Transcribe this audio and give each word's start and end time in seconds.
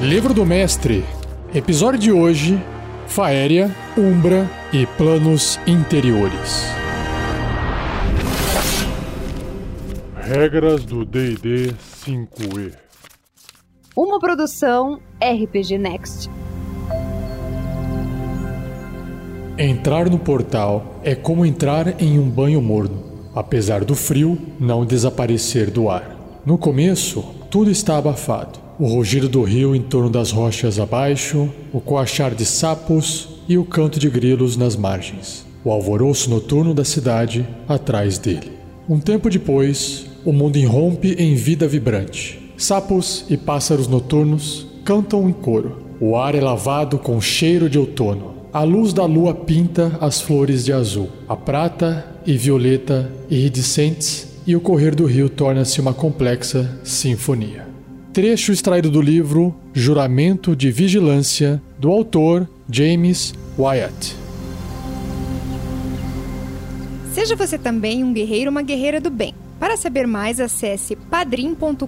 Livro 0.00 0.32
do 0.32 0.46
Mestre, 0.46 1.04
episódio 1.52 1.98
de 1.98 2.12
hoje: 2.12 2.56
Faéria, 3.08 3.74
Umbra 3.96 4.48
e 4.72 4.86
Planos 4.86 5.58
Interiores. 5.66 6.66
Regras 10.14 10.84
do 10.84 11.04
DD 11.04 11.74
5E. 12.06 12.74
Uma 13.96 14.20
produção 14.20 15.00
RPG 15.20 15.78
Next. 15.78 16.30
Entrar 19.58 20.08
no 20.08 20.20
portal 20.20 21.00
é 21.02 21.16
como 21.16 21.44
entrar 21.44 22.00
em 22.00 22.20
um 22.20 22.30
banho 22.30 22.62
morno, 22.62 23.30
apesar 23.34 23.84
do 23.84 23.96
frio 23.96 24.38
não 24.60 24.86
desaparecer 24.86 25.72
do 25.72 25.90
ar. 25.90 26.16
No 26.46 26.56
começo, 26.56 27.20
tudo 27.50 27.68
está 27.68 27.98
abafado. 27.98 28.67
O 28.80 28.86
rugido 28.86 29.28
do 29.28 29.42
rio 29.42 29.74
em 29.74 29.82
torno 29.82 30.08
das 30.08 30.30
rochas 30.30 30.78
abaixo, 30.78 31.50
o 31.72 31.80
coachar 31.80 32.32
de 32.32 32.46
sapos 32.46 33.28
e 33.48 33.58
o 33.58 33.64
canto 33.64 33.98
de 33.98 34.08
grilos 34.08 34.56
nas 34.56 34.76
margens. 34.76 35.44
O 35.64 35.72
alvoroço 35.72 36.30
noturno 36.30 36.72
da 36.72 36.84
cidade 36.84 37.44
atrás 37.68 38.18
dele. 38.18 38.52
Um 38.88 39.00
tempo 39.00 39.28
depois, 39.28 40.06
o 40.24 40.32
mundo 40.32 40.58
irrompe 40.58 41.16
em 41.18 41.34
vida 41.34 41.66
vibrante. 41.66 42.52
Sapos 42.56 43.24
e 43.28 43.36
pássaros 43.36 43.88
noturnos 43.88 44.64
cantam 44.84 45.28
em 45.28 45.32
coro. 45.32 45.82
O 46.00 46.16
ar 46.16 46.36
é 46.36 46.40
lavado 46.40 46.98
com 46.98 47.20
cheiro 47.20 47.68
de 47.68 47.80
outono. 47.80 48.34
A 48.52 48.62
luz 48.62 48.92
da 48.92 49.04
lua 49.04 49.34
pinta 49.34 49.98
as 50.00 50.20
flores 50.20 50.64
de 50.64 50.72
azul, 50.72 51.08
a 51.28 51.34
prata 51.34 52.06
e 52.24 52.36
violeta 52.36 53.10
iridescentes, 53.28 54.28
e 54.46 54.54
o 54.54 54.60
correr 54.60 54.94
do 54.94 55.04
rio 55.04 55.28
torna-se 55.28 55.80
uma 55.80 55.92
complexa 55.92 56.78
sinfonia. 56.84 57.67
Trecho 58.12 58.52
extraído 58.52 58.90
do 58.90 59.00
livro 59.00 59.54
Juramento 59.72 60.56
de 60.56 60.70
Vigilância, 60.70 61.62
do 61.78 61.90
autor 61.90 62.48
James 62.70 63.34
Wyatt. 63.58 64.16
Seja 67.12 67.36
você 67.36 67.58
também 67.58 68.02
um 68.02 68.12
guerreiro 68.12 68.46
ou 68.46 68.50
uma 68.50 68.62
guerreira 68.62 69.00
do 69.00 69.10
bem. 69.10 69.34
Para 69.60 69.76
saber 69.76 70.06
mais, 70.06 70.40
acesse 70.40 70.96
padrim.com.br 70.96 71.86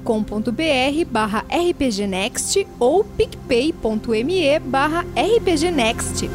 barra 1.11 1.45
rpgnext 1.49 2.67
ou 2.79 3.05
picpay.me 3.05 4.59
barra 4.59 5.07
rpgnext. 5.17 6.29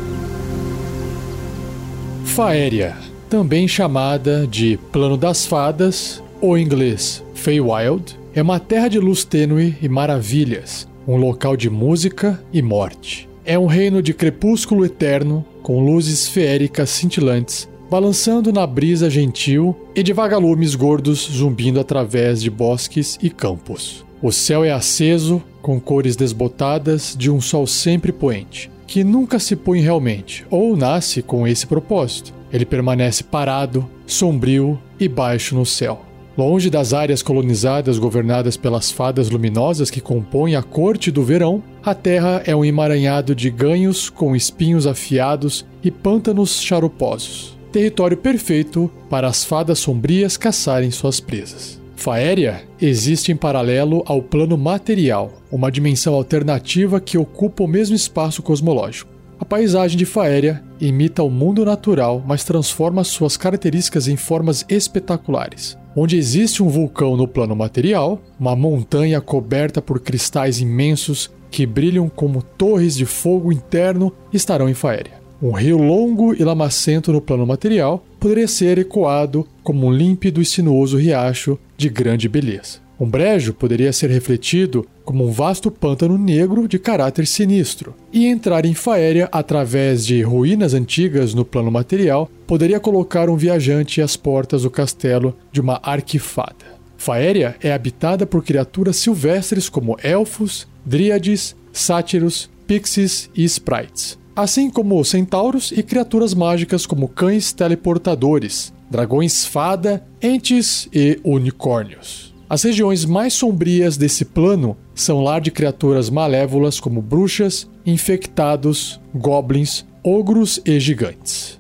Faéria, 2.24 2.98
também 3.30 3.68
chamada 3.68 4.48
de 4.48 4.78
Plano 4.92 5.18
das 5.18 5.46
Fadas, 5.46 6.24
ou 6.42 6.58
em 6.58 6.64
inglês 6.64 7.24
Feywild, 7.34 8.18
é 8.36 8.42
uma 8.42 8.60
terra 8.60 8.90
de 8.90 9.00
luz 9.00 9.24
tênue 9.24 9.78
e 9.82 9.88
maravilhas, 9.88 10.86
um 11.08 11.16
local 11.16 11.56
de 11.56 11.70
música 11.70 12.44
e 12.52 12.62
morte. 12.62 13.30
É 13.46 13.58
um 13.58 13.66
reino 13.66 14.02
de 14.02 14.14
crepúsculo 14.14 14.84
eterno, 14.84 15.46
com 15.64 15.86
luzes 15.86 16.28
feéricas 16.28 16.90
cintilantes, 16.90 17.66
balançando 17.90 18.52
na 18.52 18.68
brisa 18.68 19.10
gentil 19.10 19.74
e 19.96 20.04
de 20.04 20.12
vagalumes 20.12 20.76
gordos 20.76 21.30
zumbindo 21.32 21.80
através 21.80 22.42
de 22.42 22.50
bosques 22.50 23.18
e 23.24 23.30
campos. 23.30 24.04
O 24.22 24.34
céu 24.34 24.66
é 24.66 24.72
aceso, 24.72 25.42
com 25.62 25.80
cores 25.80 26.18
desbotadas 26.18 27.16
de 27.18 27.32
um 27.32 27.40
sol 27.40 27.66
sempre 27.66 28.12
poente, 28.12 28.70
que 28.86 29.02
nunca 29.02 29.40
se 29.40 29.56
põe 29.56 29.80
realmente, 29.80 30.46
ou 30.50 30.76
nasce 30.76 31.22
com 31.22 31.48
esse 31.48 31.66
propósito. 31.66 32.34
Ele 32.52 32.66
permanece 32.66 33.24
parado, 33.24 33.90
sombrio 34.06 34.78
e 35.00 35.08
baixo 35.08 35.56
no 35.56 35.66
céu. 35.66 36.05
Longe 36.38 36.70
das 36.70 36.94
áreas 36.94 37.22
colonizadas 37.22 37.98
governadas 37.98 38.58
pelas 38.58 38.92
fadas 38.92 39.30
luminosas 39.30 39.90
que 39.90 40.02
compõem 40.02 40.56
a 40.56 40.62
corte 40.62 41.10
do 41.10 41.24
verão, 41.24 41.64
a 41.82 41.96
terra 41.96 42.44
é 42.46 42.54
um 42.54 42.66
emaranhado 42.66 43.34
de 43.34 43.50
ganhos 43.50 44.10
com 44.10 44.36
espinhos 44.36 44.86
afiados 44.86 45.66
e 45.82 45.90
pântanos 45.90 46.62
charuposos. 46.62 47.58
Território 47.72 48.18
perfeito 48.18 48.92
para 49.10 49.30
as 49.30 49.46
fadas 49.46 49.80
sombrias 49.80 50.36
caçarem 50.36 50.92
suas 50.92 51.22
presas. 51.22 51.80
Faéria 51.96 52.64
existe 52.82 53.32
em 53.32 53.36
paralelo 53.36 54.04
ao 54.06 54.22
plano 54.22 54.58
material, 54.58 55.42
uma 55.50 55.72
dimensão 55.72 56.14
alternativa 56.14 57.00
que 57.00 57.18
ocupa 57.18 57.64
o 57.64 57.68
mesmo 57.68 57.96
espaço 57.96 58.44
cosmológico. 58.44 59.10
A 59.40 59.46
paisagem 59.46 59.98
de 59.98 60.06
Faéria 60.06 60.62
imita 60.82 61.24
o 61.24 61.30
mundo 61.30 61.64
natural, 61.64 62.22
mas 62.28 62.44
transforma 62.44 63.06
suas 63.06 63.38
características 63.38 64.10
em 64.10 64.18
formas 64.18 64.66
espetaculares. 64.68 65.78
Onde 65.96 66.18
existe 66.18 66.62
um 66.62 66.68
vulcão 66.68 67.16
no 67.16 67.26
plano 67.26 67.56
material, 67.56 68.22
uma 68.38 68.54
montanha 68.54 69.22
coberta 69.22 69.82
por 69.82 70.02
cristais 70.02 70.60
imensos 70.60 71.32
que 71.50 71.66
brilham 71.66 72.10
como 72.10 72.42
torres 72.42 72.98
de 72.98 73.06
fogo 73.06 73.50
interno 73.50 74.12
estarão 74.34 74.68
em 74.68 74.74
Faéria. 74.74 75.14
Um 75.42 75.52
rio 75.52 75.78
longo 75.78 76.34
e 76.34 76.44
lamacento 76.44 77.14
no 77.14 77.22
plano 77.22 77.48
material 77.48 78.04
poderia 78.20 78.48
ser 78.48 78.78
ecoado 78.78 79.48
como 79.64 79.88
um 79.88 79.92
límpido 79.92 80.42
e 80.42 80.46
sinuoso 80.46 80.98
riacho 80.98 81.58
de 81.78 81.88
grande 81.88 82.28
beleza. 82.28 82.85
Um 83.00 83.06
brejo 83.06 83.54
poderia 83.54 83.92
ser 83.92 84.10
refletido 84.10 84.88
como 85.04 85.28
um 85.28 85.32
vasto 85.32 85.70
pântano 85.70 86.18
negro 86.18 86.68
de 86.68 86.80
caráter 86.80 87.28
sinistro, 87.28 87.94
e 88.12 88.26
entrar 88.26 88.66
em 88.66 88.74
Faéria 88.74 89.28
através 89.32 90.06
de 90.06 90.22
ruínas 90.22 90.74
antigas 90.74 91.34
no 91.34 91.44
plano 91.44 91.70
material 91.70 92.30
poderia 92.48 92.80
colocar 92.80 93.30
um 93.30 93.36
viajante 93.36 94.02
às 94.02 94.16
portas 94.16 94.64
do 94.64 94.72
castelo 94.72 95.36
de 95.52 95.60
uma 95.60 95.80
arquifada. 95.84 96.76
Faéria 96.98 97.56
é 97.62 97.74
habitada 97.74 98.26
por 98.26 98.44
criaturas 98.44 98.96
silvestres 98.96 99.70
como 99.70 99.98
elfos, 100.02 100.68
dríades, 100.86 101.56
sátiros, 101.72 102.50
pixies 102.66 103.30
e 103.36 103.44
sprites, 103.44 104.18
assim 104.36 104.70
como 104.70 105.04
centauros 105.04 105.72
e 105.72 105.84
criaturas 105.84 106.34
mágicas 106.34 106.86
como 106.86 107.10
cães 107.10 107.52
teleportadores, 107.52 108.74
dragões 108.90 109.46
fada, 109.46 110.04
entes 110.22 110.88
e 110.94 111.20
unicórnios. 111.24 112.35
As 112.48 112.62
regiões 112.62 113.06
mais 113.06 113.34
sombrias 113.34 113.98
desse 113.98 114.24
plano 114.24 114.78
são 114.94 115.24
lar 115.24 115.42
de 115.42 115.50
criaturas 115.50 116.12
malévolas 116.12 116.80
como 116.80 117.02
bruxas, 117.02 117.68
infectados, 117.84 119.00
goblins, 119.16 119.84
ogros 120.04 120.62
e 120.64 120.80
gigantes. 120.80 121.60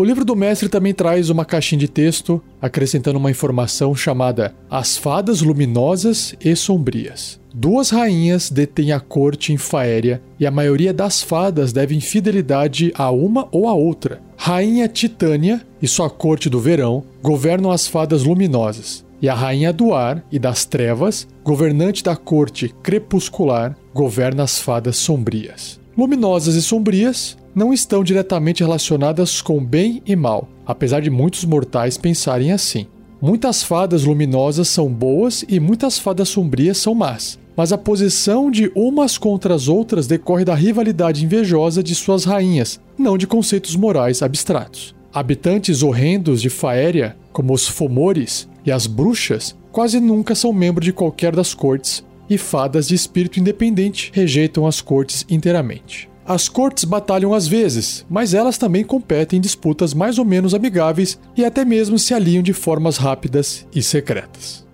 O 0.00 0.04
livro 0.04 0.24
do 0.24 0.34
mestre 0.34 0.70
também 0.70 0.94
traz 0.94 1.28
uma 1.28 1.44
caixinha 1.44 1.78
de 1.78 1.86
texto 1.86 2.42
acrescentando 2.58 3.18
uma 3.18 3.30
informação 3.30 3.94
chamada 3.94 4.54
As 4.70 4.96
Fadas 4.96 5.42
Luminosas 5.42 6.34
e 6.42 6.56
Sombrias. 6.56 7.38
Duas 7.52 7.90
rainhas 7.90 8.50
detêm 8.50 8.92
a 8.92 8.98
corte 8.98 9.52
em 9.52 9.58
Faéria 9.58 10.22
e 10.38 10.46
a 10.46 10.50
maioria 10.50 10.94
das 10.94 11.22
fadas 11.22 11.70
devem 11.70 12.00
fidelidade 12.00 12.90
a 12.96 13.10
uma 13.10 13.46
ou 13.52 13.68
a 13.68 13.74
outra. 13.74 14.22
Rainha 14.38 14.88
Titânia 14.88 15.60
e 15.82 15.86
sua 15.86 16.08
corte 16.08 16.48
do 16.48 16.58
verão 16.58 17.04
governam 17.22 17.70
as 17.70 17.86
fadas 17.86 18.24
luminosas, 18.24 19.04
e 19.20 19.28
a 19.28 19.34
rainha 19.34 19.70
do 19.70 19.92
ar 19.92 20.24
e 20.32 20.38
das 20.38 20.64
trevas, 20.64 21.28
governante 21.44 22.02
da 22.02 22.16
corte 22.16 22.74
crepuscular, 22.82 23.76
governa 23.92 24.44
as 24.44 24.58
fadas 24.58 24.96
sombrias. 24.96 25.78
Luminosas 25.94 26.54
e 26.54 26.62
sombrias 26.62 27.36
não 27.54 27.72
estão 27.72 28.04
diretamente 28.04 28.62
relacionadas 28.62 29.42
com 29.42 29.64
bem 29.64 30.02
e 30.06 30.14
mal, 30.14 30.48
apesar 30.66 31.00
de 31.00 31.10
muitos 31.10 31.44
mortais 31.44 31.96
pensarem 31.96 32.52
assim. 32.52 32.86
Muitas 33.20 33.62
fadas 33.62 34.04
luminosas 34.04 34.68
são 34.68 34.88
boas 34.88 35.44
e 35.48 35.60
muitas 35.60 35.98
fadas 35.98 36.28
sombrias 36.28 36.78
são 36.78 36.94
más, 36.94 37.38
mas 37.56 37.72
a 37.72 37.78
posição 37.78 38.50
de 38.50 38.72
umas 38.74 39.18
contra 39.18 39.54
as 39.54 39.68
outras 39.68 40.06
decorre 40.06 40.44
da 40.44 40.54
rivalidade 40.54 41.24
invejosa 41.24 41.82
de 41.82 41.94
suas 41.94 42.24
rainhas, 42.24 42.80
não 42.96 43.18
de 43.18 43.26
conceitos 43.26 43.76
morais 43.76 44.22
abstratos. 44.22 44.94
Habitantes 45.12 45.82
horrendos 45.82 46.40
de 46.40 46.48
Faéria, 46.48 47.16
como 47.32 47.52
os 47.52 47.68
Fomores 47.68 48.48
e 48.64 48.72
as 48.72 48.86
bruxas, 48.86 49.56
quase 49.70 50.00
nunca 50.00 50.34
são 50.34 50.52
membros 50.52 50.84
de 50.84 50.92
qualquer 50.92 51.34
das 51.34 51.52
cortes, 51.52 52.04
e 52.28 52.38
fadas 52.38 52.88
de 52.88 52.94
espírito 52.94 53.40
independente 53.40 54.10
rejeitam 54.14 54.66
as 54.66 54.80
cortes 54.80 55.26
inteiramente. 55.28 56.09
As 56.30 56.48
cortes 56.48 56.84
batalham 56.84 57.34
às 57.34 57.48
vezes, 57.48 58.06
mas 58.08 58.34
elas 58.34 58.56
também 58.56 58.84
competem 58.84 59.38
em 59.38 59.40
disputas 59.40 59.92
mais 59.92 60.16
ou 60.16 60.24
menos 60.24 60.54
amigáveis 60.54 61.18
e 61.36 61.44
até 61.44 61.64
mesmo 61.64 61.98
se 61.98 62.14
alinham 62.14 62.40
de 62.40 62.52
formas 62.52 62.98
rápidas 62.98 63.66
e 63.74 63.82
secretas. 63.82 64.64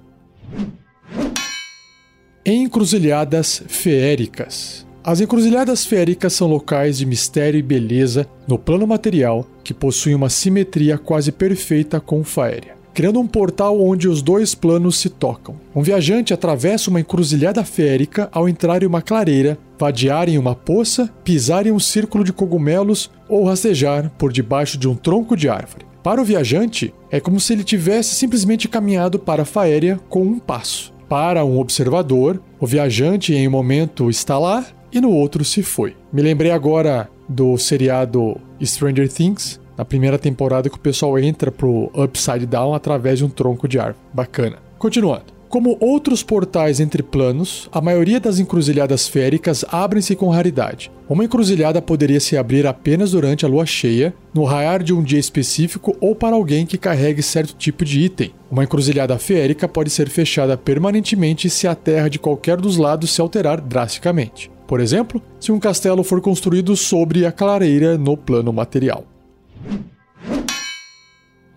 Encruzilhadas 2.45 3.63
feéricas. 3.69 4.87
As 5.03 5.23
encruzilhadas 5.23 5.87
feéricas 5.87 6.35
são 6.35 6.47
locais 6.47 6.99
de 6.99 7.07
mistério 7.07 7.57
e 7.57 7.63
beleza 7.63 8.29
no 8.47 8.59
plano 8.59 8.87
material 8.87 9.47
que 9.65 9.73
possuem 9.73 10.15
uma 10.15 10.29
simetria 10.29 10.99
quase 10.99 11.33
perfeita 11.33 11.99
com 11.99 12.23
Faéria, 12.23 12.76
criando 12.97 13.21
um 13.21 13.27
portal 13.27 13.79
onde 13.79 14.09
os 14.09 14.23
dois 14.23 14.55
planos 14.55 14.97
se 14.99 15.11
tocam. 15.11 15.57
Um 15.75 15.83
viajante 15.83 16.33
atravessa 16.33 16.89
uma 16.89 16.99
encruzilhada 16.99 17.63
feérica 17.63 18.27
ao 18.33 18.49
entrar 18.49 18.83
em 18.83 18.87
uma 18.87 19.03
clareira, 19.03 19.59
vadear 19.79 20.31
em 20.31 20.39
uma 20.39 20.55
poça, 20.55 21.13
pisar 21.23 21.67
em 21.67 21.73
um 21.73 21.79
círculo 21.79 22.25
de 22.25 22.33
cogumelos 22.33 23.11
ou 23.29 23.45
rastejar 23.45 24.11
por 24.17 24.33
debaixo 24.33 24.79
de 24.79 24.89
um 24.89 24.95
tronco 24.95 25.37
de 25.37 25.47
árvore. 25.47 25.85
Para 26.03 26.23
o 26.23 26.25
viajante, 26.25 26.95
é 27.11 27.21
como 27.21 27.39
se 27.39 27.53
ele 27.53 27.65
tivesse 27.65 28.15
simplesmente 28.15 28.67
caminhado 28.67 29.19
para 29.19 29.45
Faéria 29.45 30.01
com 30.09 30.23
um 30.23 30.39
passo. 30.39 30.91
Para 31.07 31.45
um 31.45 31.61
observador, 31.61 32.41
o 32.59 32.67
viajante 32.67 33.35
em 33.35 33.47
um 33.47 33.51
momento 33.51 34.09
está 34.09 34.39
lá 34.39 34.65
e 34.91 35.03
no 35.03 35.11
outro 35.11 35.45
se 35.45 35.63
foi. 35.63 35.95
Me 36.11 36.23
lembrei 36.23 36.51
agora 36.51 37.11
do 37.29 37.59
seriado 37.59 38.41
Stranger 38.63 39.13
Things, 39.13 39.61
na 39.77 39.85
primeira 39.85 40.19
temporada 40.19 40.69
que 40.69 40.77
o 40.77 40.81
pessoal 40.81 41.19
entra 41.19 41.51
pro 41.51 41.91
Upside 41.95 42.47
Down 42.47 42.75
através 42.75 43.19
de 43.19 43.25
um 43.25 43.29
tronco 43.29 43.69
de 43.69 43.79
árvore. 43.79 43.99
Bacana. 44.13 44.59
Continuando. 44.79 45.37
Como 45.49 45.77
outros 45.81 46.25
portais 46.25 46.81
entre 46.81 47.05
planos, 47.05 47.69
a 47.71 47.81
maioria 47.81 48.19
das 48.19 48.41
encruzilhadas 48.41 49.07
féricas 49.07 49.65
abrem-se 49.71 50.17
com 50.17 50.29
raridade. 50.29 50.91
Uma 51.09 51.25
encruzilhada 51.25 51.81
poderia 51.81 52.19
se 52.19 52.37
abrir 52.37 52.67
apenas 52.67 53.13
durante 53.13 53.47
a 53.47 53.49
lua 53.49 53.65
cheia, 53.65 54.13
no 54.35 54.45
raiar 54.45 54.83
de 54.83 54.93
um 54.93 55.03
dia 55.03 55.21
específico 55.21 55.97
ou 56.01 56.17
para 56.17 56.35
alguém 56.35 56.67
que 56.67 56.77
carregue 56.77 57.23
certo 57.23 57.55
tipo 57.55 57.85
de 57.85 58.01
item. 58.01 58.33
Uma 58.51 58.65
encruzilhada 58.65 59.17
férica 59.19 59.69
pode 59.69 59.89
ser 59.89 60.11
fechada 60.11 60.57
permanentemente 60.57 61.49
se 61.49 61.69
a 61.69 61.77
terra 61.77 62.11
de 62.11 62.19
qualquer 62.19 62.57
dos 62.57 62.77
lados 62.77 63.13
se 63.13 63.21
alterar 63.21 63.61
drasticamente. 63.61 64.51
Por 64.67 64.81
exemplo, 64.81 65.23
se 65.39 65.53
um 65.53 65.61
castelo 65.61 66.03
for 66.03 66.21
construído 66.21 66.77
sobre 66.77 67.25
a 67.25 67.31
clareira 67.31 67.97
no 67.97 68.17
plano 68.17 68.53
material 68.53 69.05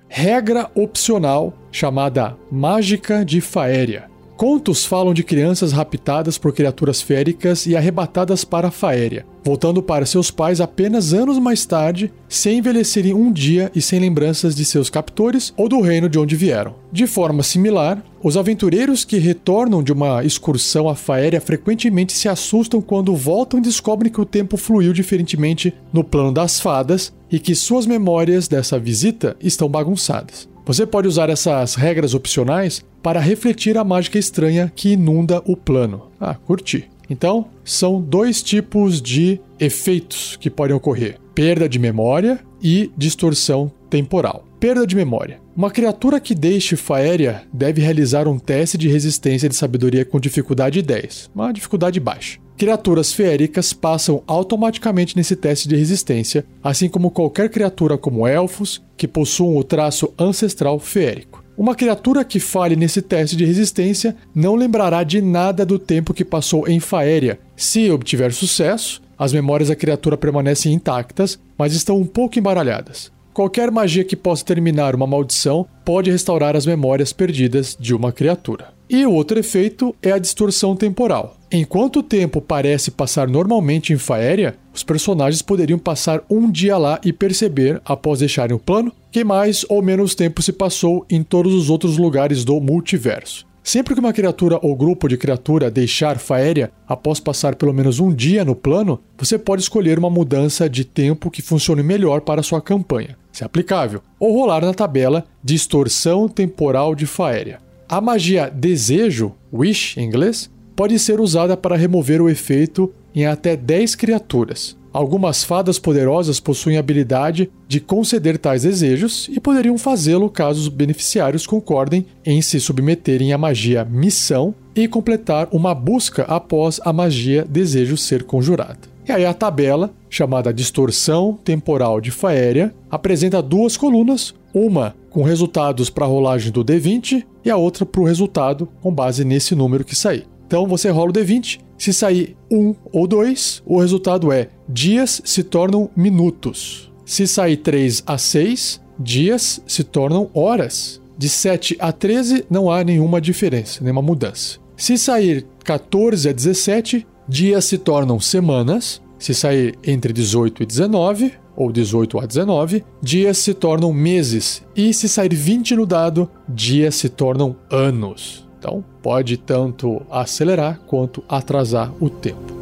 regra 0.10 0.70
opcional 0.76 1.54
chamada 1.72 2.36
Mágica 2.52 3.24
de 3.24 3.40
Faéria. 3.40 4.10
Contos 4.40 4.86
falam 4.86 5.14
de 5.14 5.22
crianças 5.22 5.74
raptadas 5.74 6.38
por 6.38 6.54
criaturas 6.54 7.02
féricas 7.02 7.66
e 7.66 7.76
arrebatadas 7.76 8.46
para 8.46 8.70
a 8.70 8.72
Faéria, 8.72 9.26
voltando 9.44 9.84
para 9.84 10.06
seus 10.06 10.32
pais 10.32 10.62
apenas 10.62 11.12
anos 11.12 11.38
mais 11.38 11.66
tarde, 11.66 12.10
sem 12.30 12.60
envelhecerem 12.60 13.14
um 13.14 13.34
dia 13.34 13.70
e 13.76 13.82
sem 13.82 14.00
lembranças 14.00 14.56
de 14.56 14.64
seus 14.64 14.90
captores 14.90 15.54
ou 15.58 15.68
do 15.68 15.82
reino 15.82 16.08
de 16.08 16.18
onde 16.18 16.38
vieram. 16.38 16.76
De 16.90 17.06
forma 17.06 17.44
similar, 17.44 18.02
os 18.24 18.38
aventureiros 18.38 19.04
que 19.04 19.18
retornam 19.18 19.84
de 19.84 19.92
uma 19.92 20.24
excursão 20.24 20.88
à 20.88 20.96
Faéria 20.96 21.42
frequentemente 21.42 22.14
se 22.14 22.30
assustam 22.30 22.82
quando 22.82 23.14
voltam 23.18 23.60
e 23.60 23.64
descobrem 23.64 24.10
que 24.10 24.22
o 24.22 24.26
tempo 24.26 24.56
fluiu 24.56 24.94
diferentemente 24.94 25.74
no 25.92 26.02
plano 26.02 26.32
das 26.32 26.62
fadas 26.62 27.12
e 27.30 27.40
que 27.40 27.54
suas 27.54 27.86
memórias 27.86 28.48
dessa 28.48 28.80
visita 28.80 29.36
estão 29.42 29.68
bagunçadas. 29.68 30.49
Você 30.66 30.86
pode 30.86 31.08
usar 31.08 31.30
essas 31.30 31.76
regras 31.76 32.14
opcionais 32.14 32.84
para 33.02 33.20
refletir 33.20 33.78
a 33.78 33.84
mágica 33.84 34.20
estranha 34.20 34.72
que 34.76 34.94
inunda 34.94 35.42
o 35.46 35.56
plano. 35.56 36.12
Ah, 36.20 36.36
curti. 36.36 36.90
Então, 37.10 37.48
são 37.64 38.00
dois 38.00 38.44
tipos 38.44 39.02
de 39.02 39.42
efeitos 39.60 40.38
que 40.40 40.50
podem 40.50 40.76
ocorrer: 40.76 41.18
perda 41.34 41.68
de 41.68 41.80
memória 41.80 42.40
e 42.62 42.92
distorção 42.96 43.72
temporal. 43.90 44.46
Perda 44.60 44.86
de 44.86 44.96
memória. 44.96 45.40
Uma 45.56 45.72
criatura 45.72 46.20
que 46.20 46.36
deixe 46.36 46.76
Faéria 46.76 47.44
deve 47.52 47.82
realizar 47.82 48.28
um 48.28 48.38
teste 48.38 48.78
de 48.78 48.90
resistência 48.90 49.50
de 49.50 49.56
sabedoria 49.56 50.06
com 50.06 50.20
dificuldade 50.20 50.82
10, 50.82 51.32
uma 51.34 51.52
dificuldade 51.52 52.00
baixa. 52.00 52.40
Criaturas 52.60 53.14
feéricas 53.14 53.72
passam 53.72 54.22
automaticamente 54.28 55.16
nesse 55.16 55.34
teste 55.34 55.66
de 55.66 55.78
resistência, 55.78 56.46
assim 56.62 56.90
como 56.90 57.10
qualquer 57.10 57.50
criatura 57.50 57.98
como 57.98 58.28
elfos 58.28 58.84
que 58.98 59.08
possuam 59.08 59.56
o 59.56 59.64
traço 59.64 60.14
ancestral 60.20 60.78
feérico. 60.78 61.42
Uma 61.58 61.74
criatura 61.74 62.26
que 62.26 62.38
falhe 62.38 62.76
nesse 62.76 63.02
teste 63.02 63.38
de 63.38 63.46
resistência 63.46 64.14
não 64.36 64.56
lembrará 64.56 65.06
de 65.06 65.22
nada 65.22 65.66
do 65.66 65.80
tempo 65.80 66.14
que 66.14 66.26
passou 66.26 66.68
em 66.68 66.82
Faéria. 66.82 67.40
Se 67.56 67.90
obtiver 67.90 68.34
sucesso, 68.34 69.02
as 69.18 69.32
memórias 69.32 69.70
da 69.70 69.76
criatura 69.76 70.18
permanecem 70.18 70.74
intactas, 70.74 71.40
mas 71.58 71.74
estão 71.74 71.96
um 71.96 72.06
pouco 72.06 72.38
embaralhadas. 72.38 73.10
Qualquer 73.40 73.72
magia 73.72 74.04
que 74.04 74.18
possa 74.18 74.44
terminar 74.44 74.94
uma 74.94 75.08
maldição 75.08 75.66
pode 75.86 76.12
restaurar 76.12 76.58
as 76.58 76.66
memórias 76.66 77.14
perdidas 77.14 77.74
de 77.80 77.96
uma 77.96 78.12
criatura. 78.12 78.74
E 78.90 79.06
o 79.06 79.14
outro 79.14 79.40
efeito 79.40 79.96
é 80.02 80.12
a 80.12 80.18
distorção 80.18 80.76
temporal. 80.76 81.38
Enquanto 81.50 82.00
o 82.00 82.04
tempo 82.04 82.42
parece 82.42 82.92
passar 82.92 83.30
normalmente 83.30 83.94
em 83.94 83.98
Faéria, 83.98 84.58
os 84.74 84.84
personagens 84.84 85.42
poderiam 85.42 85.80
passar 85.80 86.22
um 86.30 86.52
dia 86.52 86.78
lá 86.78 87.00
e 87.02 87.14
perceber, 87.14 87.82
após 87.86 88.20
deixarem 88.20 88.54
o 88.54 88.60
plano, 88.60 88.92
que 89.10 89.24
mais 89.24 89.66
ou 89.70 89.82
menos 89.82 90.16
tempo 90.16 90.42
se 90.42 90.52
passou 90.52 91.06
em 91.10 91.24
todos 91.24 91.54
os 91.54 91.70
outros 91.70 91.98
lugares 91.98 92.44
do 92.44 92.60
multiverso. 92.60 93.48
Sempre 93.64 93.94
que 93.94 94.00
uma 94.00 94.12
criatura 94.12 94.58
ou 94.62 94.76
grupo 94.76 95.08
de 95.08 95.16
criatura 95.16 95.70
deixar 95.70 96.18
Faéria 96.18 96.72
após 96.88 97.20
passar 97.20 97.56
pelo 97.56 97.74
menos 97.74 98.00
um 98.00 98.12
dia 98.12 98.44
no 98.44 98.56
plano, 98.56 99.00
você 99.18 99.38
pode 99.38 99.62
escolher 99.62 100.00
uma 100.00 100.10
mudança 100.10 100.68
de 100.70 100.84
tempo 100.84 101.30
que 101.30 101.42
funcione 101.42 101.84
melhor 101.84 102.22
para 102.22 102.42
sua 102.42 102.62
campanha, 102.62 103.16
se 103.40 103.44
aplicável, 103.46 104.02
ou 104.20 104.34
rolar 104.34 104.66
na 104.66 104.74
tabela 104.74 105.24
Distorção 105.42 106.28
Temporal 106.28 106.94
de 106.94 107.06
Faéria. 107.06 107.60
A 107.88 108.02
magia 108.02 108.50
desejo, 108.50 109.34
wish 109.52 109.98
em 109.98 110.04
inglês, 110.04 110.50
pode 110.76 111.00
ser 111.00 111.22
usada 111.22 111.56
para 111.56 111.78
remover 111.78 112.22
o 112.22 112.30
efeito 112.30 112.94
em 113.16 113.26
até 113.26 113.56
10 113.56 113.96
criaturas. 113.96 114.78
Algumas 114.92 115.44
fadas 115.44 115.80
poderosas 115.80 116.40
possuem 116.40 116.76
a 116.76 116.80
habilidade 116.80 117.50
de 117.68 117.80
conceder 117.80 118.38
tais 118.38 118.64
desejos 118.64 119.30
e 119.32 119.40
poderiam 119.40 119.78
fazê-lo 119.78 120.30
caso 120.30 120.60
os 120.60 120.68
beneficiários 120.68 121.48
concordem 121.48 122.06
em 122.26 122.42
se 122.42 122.60
submeterem 122.60 123.32
à 123.32 123.38
magia 123.38 123.86
missão 123.86 124.54
e 124.76 124.88
completar 124.88 125.48
uma 125.52 125.74
busca 125.74 126.24
após 126.24 126.82
a 126.84 126.92
magia 126.92 127.46
desejo 127.48 127.96
ser 127.96 128.24
conjurada. 128.24 128.99
E 129.08 129.12
aí 129.12 129.26
a 129.26 129.34
tabela, 129.34 129.92
chamada 130.10 130.54
Distorção 130.54 131.38
Temporal 131.44 132.00
de 132.00 132.12
Faéria, 132.12 132.74
apresenta 132.90 133.42
duas 133.42 133.76
colunas, 133.76 134.36
uma 134.54 134.96
com 135.10 135.24
resultados 135.24 135.90
para 135.90 136.06
a 136.06 136.08
rolagem 136.08 136.52
do 136.52 136.64
D20 136.64 137.26
e 137.44 137.50
a 137.50 137.58
outra 137.58 137.86
para 137.86 138.02
o 138.02 138.06
resultado 138.06 138.68
com 138.82 138.94
base 138.94 139.26
nesse 139.26 139.56
número 139.56 139.84
que 139.84 139.96
sair. 139.96 140.28
Então 140.46 140.68
você 140.68 140.90
rola 140.90 141.12
o 141.12 141.14
D20, 141.14 141.60
se 141.78 141.94
sair 141.94 142.36
1 142.52 142.76
ou 142.92 143.08
2, 143.08 143.64
o 143.66 143.80
resultado 143.80 144.32
é 144.32 144.50
dias 144.68 145.22
se 145.24 145.44
tornam 145.44 145.90
minutos. 145.96 146.92
Se 147.06 147.26
sair 147.26 147.58
3 147.58 148.04
a 148.06 148.18
6, 148.18 148.82
dias 149.00 149.62
se 149.66 149.84
tornam 149.84 150.30
horas. 150.34 151.02
De 151.18 151.30
7 151.30 151.78
a 151.80 151.92
13 151.92 152.46
não 152.50 152.72
há 152.72 152.84
nenhuma 152.84 153.22
diferença, 153.22 153.84
nenhuma 153.84 154.02
mudança. 154.02 154.58
Se 154.76 154.98
sair 154.98 155.46
14 155.64 156.30
a 156.30 156.32
17, 156.32 157.06
dias 157.30 157.66
se 157.66 157.78
tornam 157.78 158.20
semanas. 158.20 159.02
Se 159.20 159.34
sair 159.34 159.78
entre 159.86 160.12
18 160.12 160.64
e 160.64 160.66
19, 160.66 161.34
ou 161.56 161.72
18 161.72 162.20
a 162.20 162.26
19, 162.26 162.86
dias 163.02 163.38
se 163.38 163.54
tornam 163.54 163.94
meses. 163.94 164.64
E 164.76 164.94
se 164.94 165.08
sair 165.08 165.36
20 165.36 165.76
no 165.76 165.86
dado, 165.86 166.30
dias 166.48 166.96
se 166.96 167.10
tornam 167.10 167.56
anos. 167.70 168.48
Então, 168.58 168.84
pode 169.02 169.38
tanto 169.38 170.02
acelerar 170.10 170.80
quanto 170.88 171.24
atrasar 171.28 171.94
o 172.00 172.10
tempo. 172.10 172.58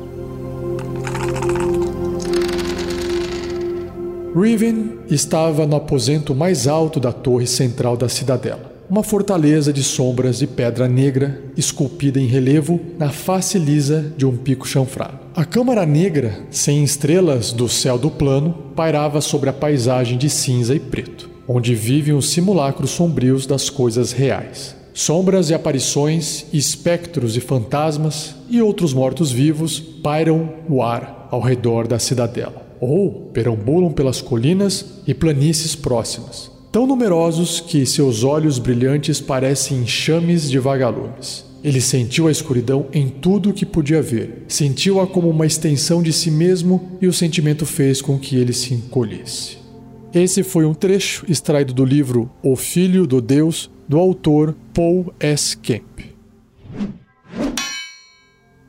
Riven 4.36 5.00
estava 5.10 5.66
no 5.66 5.76
aposento 5.76 6.36
mais 6.36 6.68
alto 6.68 7.00
da 7.00 7.12
torre 7.12 7.48
central 7.48 7.96
da 7.98 8.10
cidadela 8.10 8.77
uma 8.90 9.04
fortaleza 9.04 9.74
de 9.74 9.84
sombras 9.84 10.40
de 10.40 10.48
pedra 10.48 10.88
negra 10.88 11.42
esculpida 11.58 12.20
em 12.20 12.26
relevo 12.26 12.80
na 12.98 13.10
face 13.10 13.60
lisa 13.60 14.14
de 14.16 14.26
um 14.26 14.36
pico 14.36 14.68
chanfrado. 14.68 15.20
A 15.36 15.44
câmara 15.44 15.86
negra, 15.86 16.40
sem 16.50 16.84
estrelas 16.84 17.52
do 17.52 17.68
céu 17.68 17.98
do 17.98 18.10
plano, 18.10 18.54
pairava 18.76 19.20
sobre 19.20 19.50
a 19.50 19.54
paisagem 19.54 20.18
de 20.18 20.30
cinza 20.30 20.74
e 20.74 20.80
preto, 20.80 21.30
onde 21.48 21.76
vivem 21.76 22.14
os 22.14 22.30
simulacros 22.30 22.92
sombrios 22.92 23.46
das 23.46 23.70
coisas 23.70 24.14
reais. 24.14 24.76
Sombras 24.94 25.50
e 25.50 25.54
aparições, 25.54 26.46
espectros 26.52 27.36
e 27.36 27.42
fantasmas 27.42 28.36
e 28.50 28.62
outros 28.62 28.94
mortos-vivos 28.94 29.80
pairam 29.80 30.50
no 30.68 30.82
ar 30.82 31.28
ao 31.30 31.42
redor 31.42 31.88
da 31.88 32.00
cidadela, 32.00 32.66
ou 32.80 33.30
perambulam 33.34 33.92
pelas 33.92 34.22
colinas 34.22 34.86
e 35.06 35.14
planícies 35.14 35.76
próximas, 35.76 36.50
tão 36.72 36.86
numerosos 36.86 37.60
que 37.60 37.86
seus 37.86 38.24
olhos 38.24 38.60
brilhantes 38.60 39.20
parecem 39.20 39.80
enxames 39.80 40.50
de 40.50 40.60
vagalumes. 40.60 41.46
Ele 41.64 41.82
sentiu 41.82 42.28
a 42.28 42.32
escuridão 42.32 42.86
em 42.94 43.10
tudo 43.10 43.50
o 43.50 43.54
que 43.54 43.66
podia 43.66 44.02
ver, 44.02 44.44
sentiu-a 44.48 45.08
como 45.08 45.30
uma 45.30 45.46
extensão 45.46 46.04
de 46.04 46.14
si 46.14 46.30
mesmo 46.30 46.98
e 47.02 47.08
o 47.08 47.14
sentimento 47.14 47.66
fez 47.66 48.02
com 48.02 48.18
que 48.18 48.36
ele 48.36 48.54
se 48.54 48.74
encolhesse. 48.74 49.58
Esse 50.14 50.44
foi 50.44 50.66
um 50.66 50.74
trecho 50.74 51.26
extraído 51.30 51.74
do 51.74 51.84
livro 51.84 52.30
O 52.42 52.56
Filho 52.56 53.06
do 53.06 53.20
Deus, 53.22 53.70
do 53.88 53.98
autor 53.98 54.56
Paul 54.74 55.14
S. 55.20 55.58
Kemp. 55.58 56.00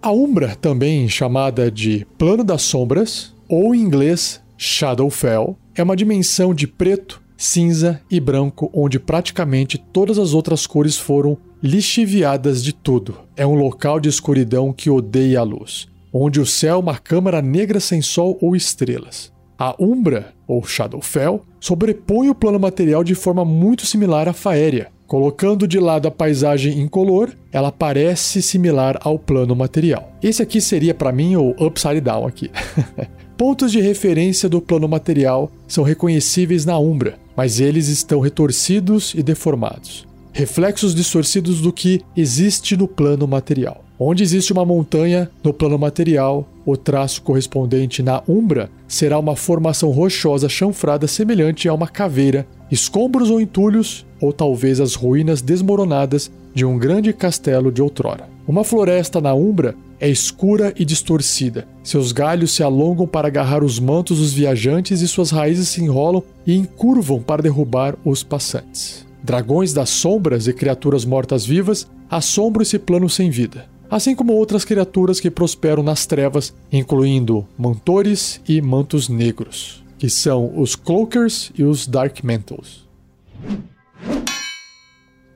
A 0.00 0.10
Umbra, 0.10 0.56
também 0.56 1.08
chamada 1.08 1.70
de 1.70 2.06
Plano 2.16 2.42
das 2.42 2.62
Sombras, 2.62 3.34
ou 3.48 3.74
em 3.74 3.80
inglês 3.80 4.40
Shadowfell, 4.56 5.56
é 5.74 5.82
uma 5.82 5.96
dimensão 5.96 6.54
de 6.54 6.66
preto 6.66 7.20
cinza 7.38 8.00
e 8.10 8.18
branco, 8.18 8.68
onde 8.74 8.98
praticamente 8.98 9.78
todas 9.78 10.18
as 10.18 10.34
outras 10.34 10.66
cores 10.66 10.98
foram 10.98 11.38
lixiviadas 11.62 12.62
de 12.62 12.72
tudo. 12.72 13.14
É 13.36 13.46
um 13.46 13.54
local 13.54 14.00
de 14.00 14.08
escuridão 14.08 14.72
que 14.72 14.90
odeia 14.90 15.38
a 15.38 15.44
luz, 15.44 15.86
onde 16.12 16.40
o 16.40 16.46
céu 16.46 16.74
é 16.74 16.78
uma 16.78 16.98
câmara 16.98 17.40
negra 17.40 17.78
sem 17.78 18.02
sol 18.02 18.36
ou 18.42 18.56
estrelas. 18.56 19.32
A 19.56 19.74
Umbra, 19.80 20.34
ou 20.46 20.64
Shadowfell, 20.64 21.42
sobrepõe 21.60 22.28
o 22.28 22.34
plano 22.34 22.58
material 22.58 23.02
de 23.02 23.14
forma 23.14 23.44
muito 23.44 23.86
similar 23.86 24.28
à 24.28 24.32
Faéria. 24.32 24.90
Colocando 25.06 25.66
de 25.66 25.80
lado 25.80 26.06
a 26.06 26.10
paisagem 26.10 26.78
incolor, 26.80 27.30
ela 27.50 27.72
parece 27.72 28.42
similar 28.42 28.98
ao 29.00 29.18
plano 29.18 29.56
material. 29.56 30.12
Esse 30.22 30.42
aqui 30.42 30.60
seria 30.60 30.94
para 30.94 31.10
mim 31.10 31.34
o 31.34 31.50
upside 31.58 32.00
down 32.00 32.26
aqui. 32.26 32.50
Pontos 33.38 33.70
de 33.70 33.80
referência 33.80 34.48
do 34.48 34.60
plano 34.60 34.88
material 34.88 35.48
são 35.68 35.84
reconhecíveis 35.84 36.64
na 36.64 36.76
Umbra, 36.76 37.20
mas 37.36 37.60
eles 37.60 37.86
estão 37.86 38.18
retorcidos 38.18 39.14
e 39.14 39.22
deformados. 39.22 40.04
Reflexos 40.32 40.92
distorcidos 40.92 41.60
do 41.60 41.72
que 41.72 42.00
existe 42.16 42.76
no 42.76 42.88
plano 42.88 43.28
material. 43.28 43.84
Onde 43.96 44.24
existe 44.24 44.52
uma 44.52 44.64
montanha 44.64 45.30
no 45.42 45.54
plano 45.54 45.78
material, 45.78 46.48
o 46.66 46.76
traço 46.76 47.22
correspondente 47.22 48.02
na 48.02 48.24
Umbra 48.28 48.68
será 48.88 49.16
uma 49.20 49.36
formação 49.36 49.90
rochosa 49.90 50.48
chanfrada 50.48 51.06
semelhante 51.06 51.68
a 51.68 51.74
uma 51.74 51.86
caveira, 51.86 52.44
escombros 52.72 53.30
ou 53.30 53.40
entulhos 53.40 54.04
ou 54.20 54.32
talvez 54.32 54.80
as 54.80 54.96
ruínas 54.96 55.40
desmoronadas 55.40 56.28
de 56.52 56.64
um 56.64 56.76
grande 56.76 57.12
castelo 57.12 57.70
de 57.70 57.80
outrora. 57.80 58.28
Uma 58.48 58.64
floresta 58.64 59.20
na 59.20 59.32
Umbra 59.32 59.76
é 60.00 60.08
escura 60.08 60.72
e 60.76 60.84
distorcida. 60.84 61.66
Seus 61.82 62.12
galhos 62.12 62.52
se 62.52 62.62
alongam 62.62 63.06
para 63.06 63.28
agarrar 63.28 63.64
os 63.64 63.78
mantos 63.78 64.18
dos 64.18 64.32
viajantes 64.32 65.00
e 65.00 65.08
suas 65.08 65.30
raízes 65.30 65.68
se 65.68 65.82
enrolam 65.82 66.22
e 66.46 66.54
encurvam 66.54 67.20
para 67.20 67.42
derrubar 67.42 67.96
os 68.04 68.22
passantes. 68.22 69.06
Dragões 69.22 69.72
das 69.72 69.90
sombras 69.90 70.46
e 70.46 70.52
criaturas 70.52 71.04
mortas-vivas 71.04 71.86
assombram 72.08 72.62
esse 72.62 72.78
plano 72.78 73.08
sem 73.08 73.30
vida, 73.30 73.66
assim 73.90 74.14
como 74.14 74.32
outras 74.32 74.64
criaturas 74.64 75.18
que 75.20 75.30
prosperam 75.30 75.82
nas 75.82 76.06
trevas, 76.06 76.54
incluindo 76.72 77.46
mantores 77.58 78.40
e 78.48 78.60
mantos 78.62 79.08
negros, 79.08 79.82
que 79.98 80.08
são 80.08 80.58
os 80.58 80.76
Cloakers 80.76 81.50
e 81.56 81.64
os 81.64 81.86
Dark 81.86 82.22
Mantles. 82.22 82.86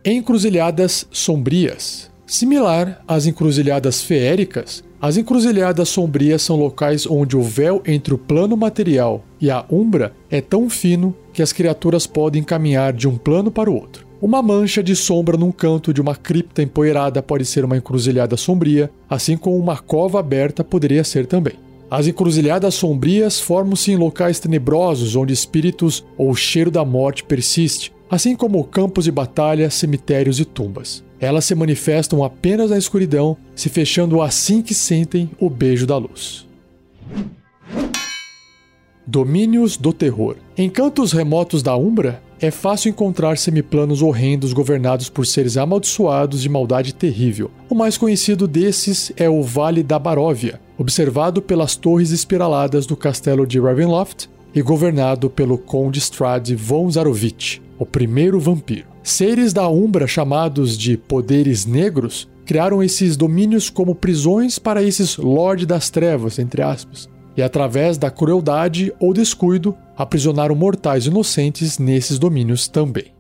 Encruzilhadas 0.05 1.07
sombrias. 1.11 2.12
Similar 2.33 3.05
às 3.07 3.27
encruzilhadas 3.27 4.01
feéricas, 4.01 4.83
as 4.99 5.19
encruzilhadas 5.19 5.91
sombrias 5.91 6.41
são 6.41 6.57
locais 6.57 7.07
onde 7.07 7.37
o 7.37 7.43
véu 7.43 7.83
entre 7.87 8.15
o 8.15 8.19
plano 8.19 8.57
material 8.57 9.23
e 9.39 9.51
a 9.51 9.63
umbra 9.71 10.15
é 10.31 10.41
tão 10.41 10.71
fino 10.71 11.15
que 11.31 11.43
as 11.43 11.53
criaturas 11.53 12.07
podem 12.07 12.43
caminhar 12.43 12.95
de 12.95 13.07
um 13.07 13.19
plano 13.19 13.51
para 13.51 13.71
o 13.71 13.75
outro. 13.75 14.07
Uma 14.19 14.41
mancha 14.41 14.83
de 14.83 14.97
sombra 14.97 15.37
num 15.37 15.53
canto 15.53 15.93
de 15.93 16.01
uma 16.01 16.17
cripta 16.17 16.63
empoeirada 16.63 17.23
pode 17.23 17.45
ser 17.45 17.67
uma 17.67 17.77
encruzilhada 17.77 18.35
sombria, 18.35 18.91
assim 19.11 19.37
como 19.37 19.59
uma 19.59 19.77
cova 19.77 20.19
aberta 20.19 20.65
poderia 20.65 21.05
ser 21.05 21.27
também. 21.27 21.57
As 21.91 22.07
encruzilhadas 22.07 22.75
sombrias 22.75 23.39
formam-se 23.41 23.93
em 23.93 23.97
locais 23.97 24.41
tenebrosos 24.41 25.17
onde 25.17 25.35
espíritos 25.35 26.03
ou 26.17 26.31
o 26.31 26.35
cheiro 26.35 26.71
da 26.71 26.83
morte 26.83 27.25
persiste, 27.25 27.93
assim 28.11 28.35
como 28.35 28.65
campos 28.65 29.05
de 29.05 29.13
batalha, 29.13 29.69
cemitérios 29.69 30.41
e 30.41 30.47
tumbas. 30.47 31.05
Elas 31.23 31.45
se 31.45 31.55
manifestam 31.55 32.25
apenas 32.25 32.71
na 32.71 32.77
escuridão, 32.77 33.37
se 33.55 33.69
fechando 33.69 34.21
assim 34.21 34.61
que 34.61 34.75
sentem 34.75 35.31
o 35.39 35.49
beijo 35.49 35.87
da 35.87 35.97
luz. 35.97 36.45
Domínios 39.07 39.77
do 39.77 39.93
terror. 39.93 40.35
Em 40.59 40.69
cantos 40.69 41.13
remotos 41.13 41.63
da 41.63 41.77
Umbra, 41.77 42.21
é 42.41 42.51
fácil 42.51 42.89
encontrar 42.89 43.39
semiplanos 43.39 44.03
horrendos 44.03 44.53
governados 44.53 45.09
por 45.09 45.25
seres 45.25 45.57
amaldiçoados 45.57 46.43
de 46.43 46.49
maldade 46.49 46.93
terrível. 46.93 47.53
O 47.71 47.75
mais 47.77 47.97
conhecido 47.97 48.49
desses 48.49 49.13
é 49.17 49.31
o 49.31 49.45
Vale 49.45 49.85
da 49.85 50.01
Baróvia, 50.01 50.61
observado 50.77 51.41
pelas 51.41 51.77
torres 51.77 52.11
espiraladas 52.11 52.85
do 52.85 52.97
castelo 52.97 53.47
de 53.47 53.61
Ravenloft 53.61 54.29
e 54.53 54.61
governado 54.61 55.31
pelo 55.31 55.57
Conde 55.57 56.01
Strad 56.01 56.51
von 56.57 56.91
Zarovich, 56.91 57.63
o 57.83 57.87
primeiro 57.87 58.39
vampiro. 58.39 58.87
Seres 59.03 59.53
da 59.53 59.69
Umbra 59.69 60.07
chamados 60.07 60.79
de 60.79 60.97
poderes 60.97 61.67
negros 61.67 62.29
criaram 62.45 62.83
esses 62.83 63.17
domínios 63.17 63.69
como 63.69 63.95
prisões 63.95 64.59
para 64.59 64.83
esses 64.83 65.17
Lorde 65.17 65.67
das 65.67 65.91
Trevas, 65.91 66.39
entre 66.39 66.63
aspas, 66.63 67.09
e 67.37 67.43
através 67.43 67.99
da 67.99 68.11
crueldade 68.11 68.93
ou 69.01 69.13
descuido 69.13 69.77
aprisionaram 69.97 70.55
mortais 70.55 71.07
inocentes 71.07 71.79
nesses 71.79 72.19
domínios 72.19 72.69
também. 72.69 73.13